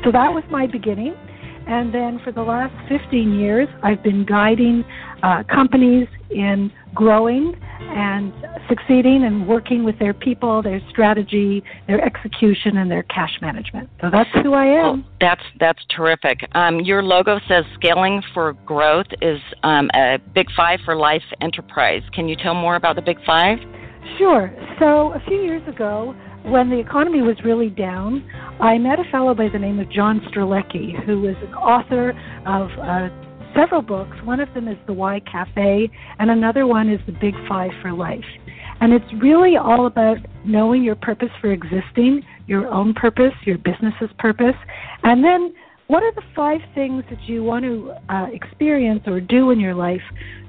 [0.03, 1.15] So that was my beginning.
[1.67, 4.83] And then for the last 15 years, I've been guiding
[5.23, 8.33] uh, companies in growing and
[8.67, 13.89] succeeding and working with their people, their strategy, their execution, and their cash management.
[14.01, 15.05] So that's who I am.
[15.05, 16.39] Oh, that's that's terrific.
[16.55, 22.03] Um, your logo says "Scaling for Growth" is um, a Big Five for Life enterprise.
[22.13, 23.57] Can you tell more about the Big Five?
[24.17, 24.51] Sure.
[24.79, 28.27] So a few years ago, when the economy was really down,
[28.61, 32.11] I met a fellow by the name of John Strelecky, who is an author
[32.45, 33.09] of uh,
[33.55, 34.15] several books.
[34.23, 35.89] One of them is The Why Cafe,
[36.19, 38.23] and another one is The Big Five for Life.
[38.79, 44.11] And it's really all about knowing your purpose for existing, your own purpose, your business's
[44.19, 44.55] purpose,
[45.01, 45.55] and then
[45.87, 49.73] what are the five things that you want to uh, experience or do in your
[49.73, 50.03] life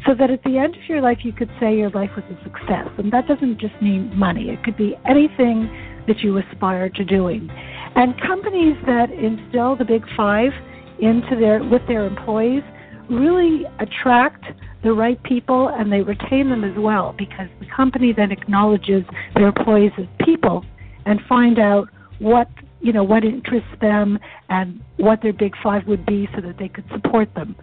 [0.07, 2.45] so that at the end of your life you could say your life was a
[2.45, 2.89] success?
[2.99, 5.69] And that doesn't just mean money, it could be anything
[6.07, 7.51] that you aspire to doing.
[7.95, 10.53] And companies that instill the big five
[10.99, 12.63] into their with their employees
[13.11, 14.45] really attract
[14.83, 19.49] the right people and they retain them as well because the company then acknowledges their
[19.49, 20.65] employees as people
[21.07, 21.89] and find out
[22.19, 22.49] what
[22.83, 24.19] you know what interests them
[24.49, 27.55] and what their big five would be so that they could support them.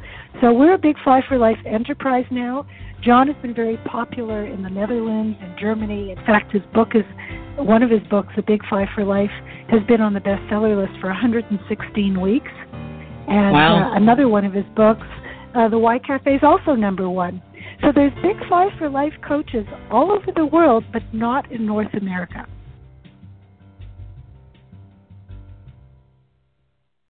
[0.42, 2.66] So we're a big five for life enterprise now.
[3.04, 6.12] John has been very popular in the Netherlands and Germany.
[6.12, 7.04] In fact, his book is
[7.58, 9.32] one of his books, The Big Five for Life,
[9.70, 12.52] has been on the bestseller list for 116 weeks.
[13.28, 13.92] And wow.
[13.92, 15.06] uh, another one of his books,
[15.56, 17.42] uh, The Why Cafe, is also number one.
[17.82, 21.94] So there's Big Five for Life coaches all over the world, but not in North
[21.94, 22.46] America.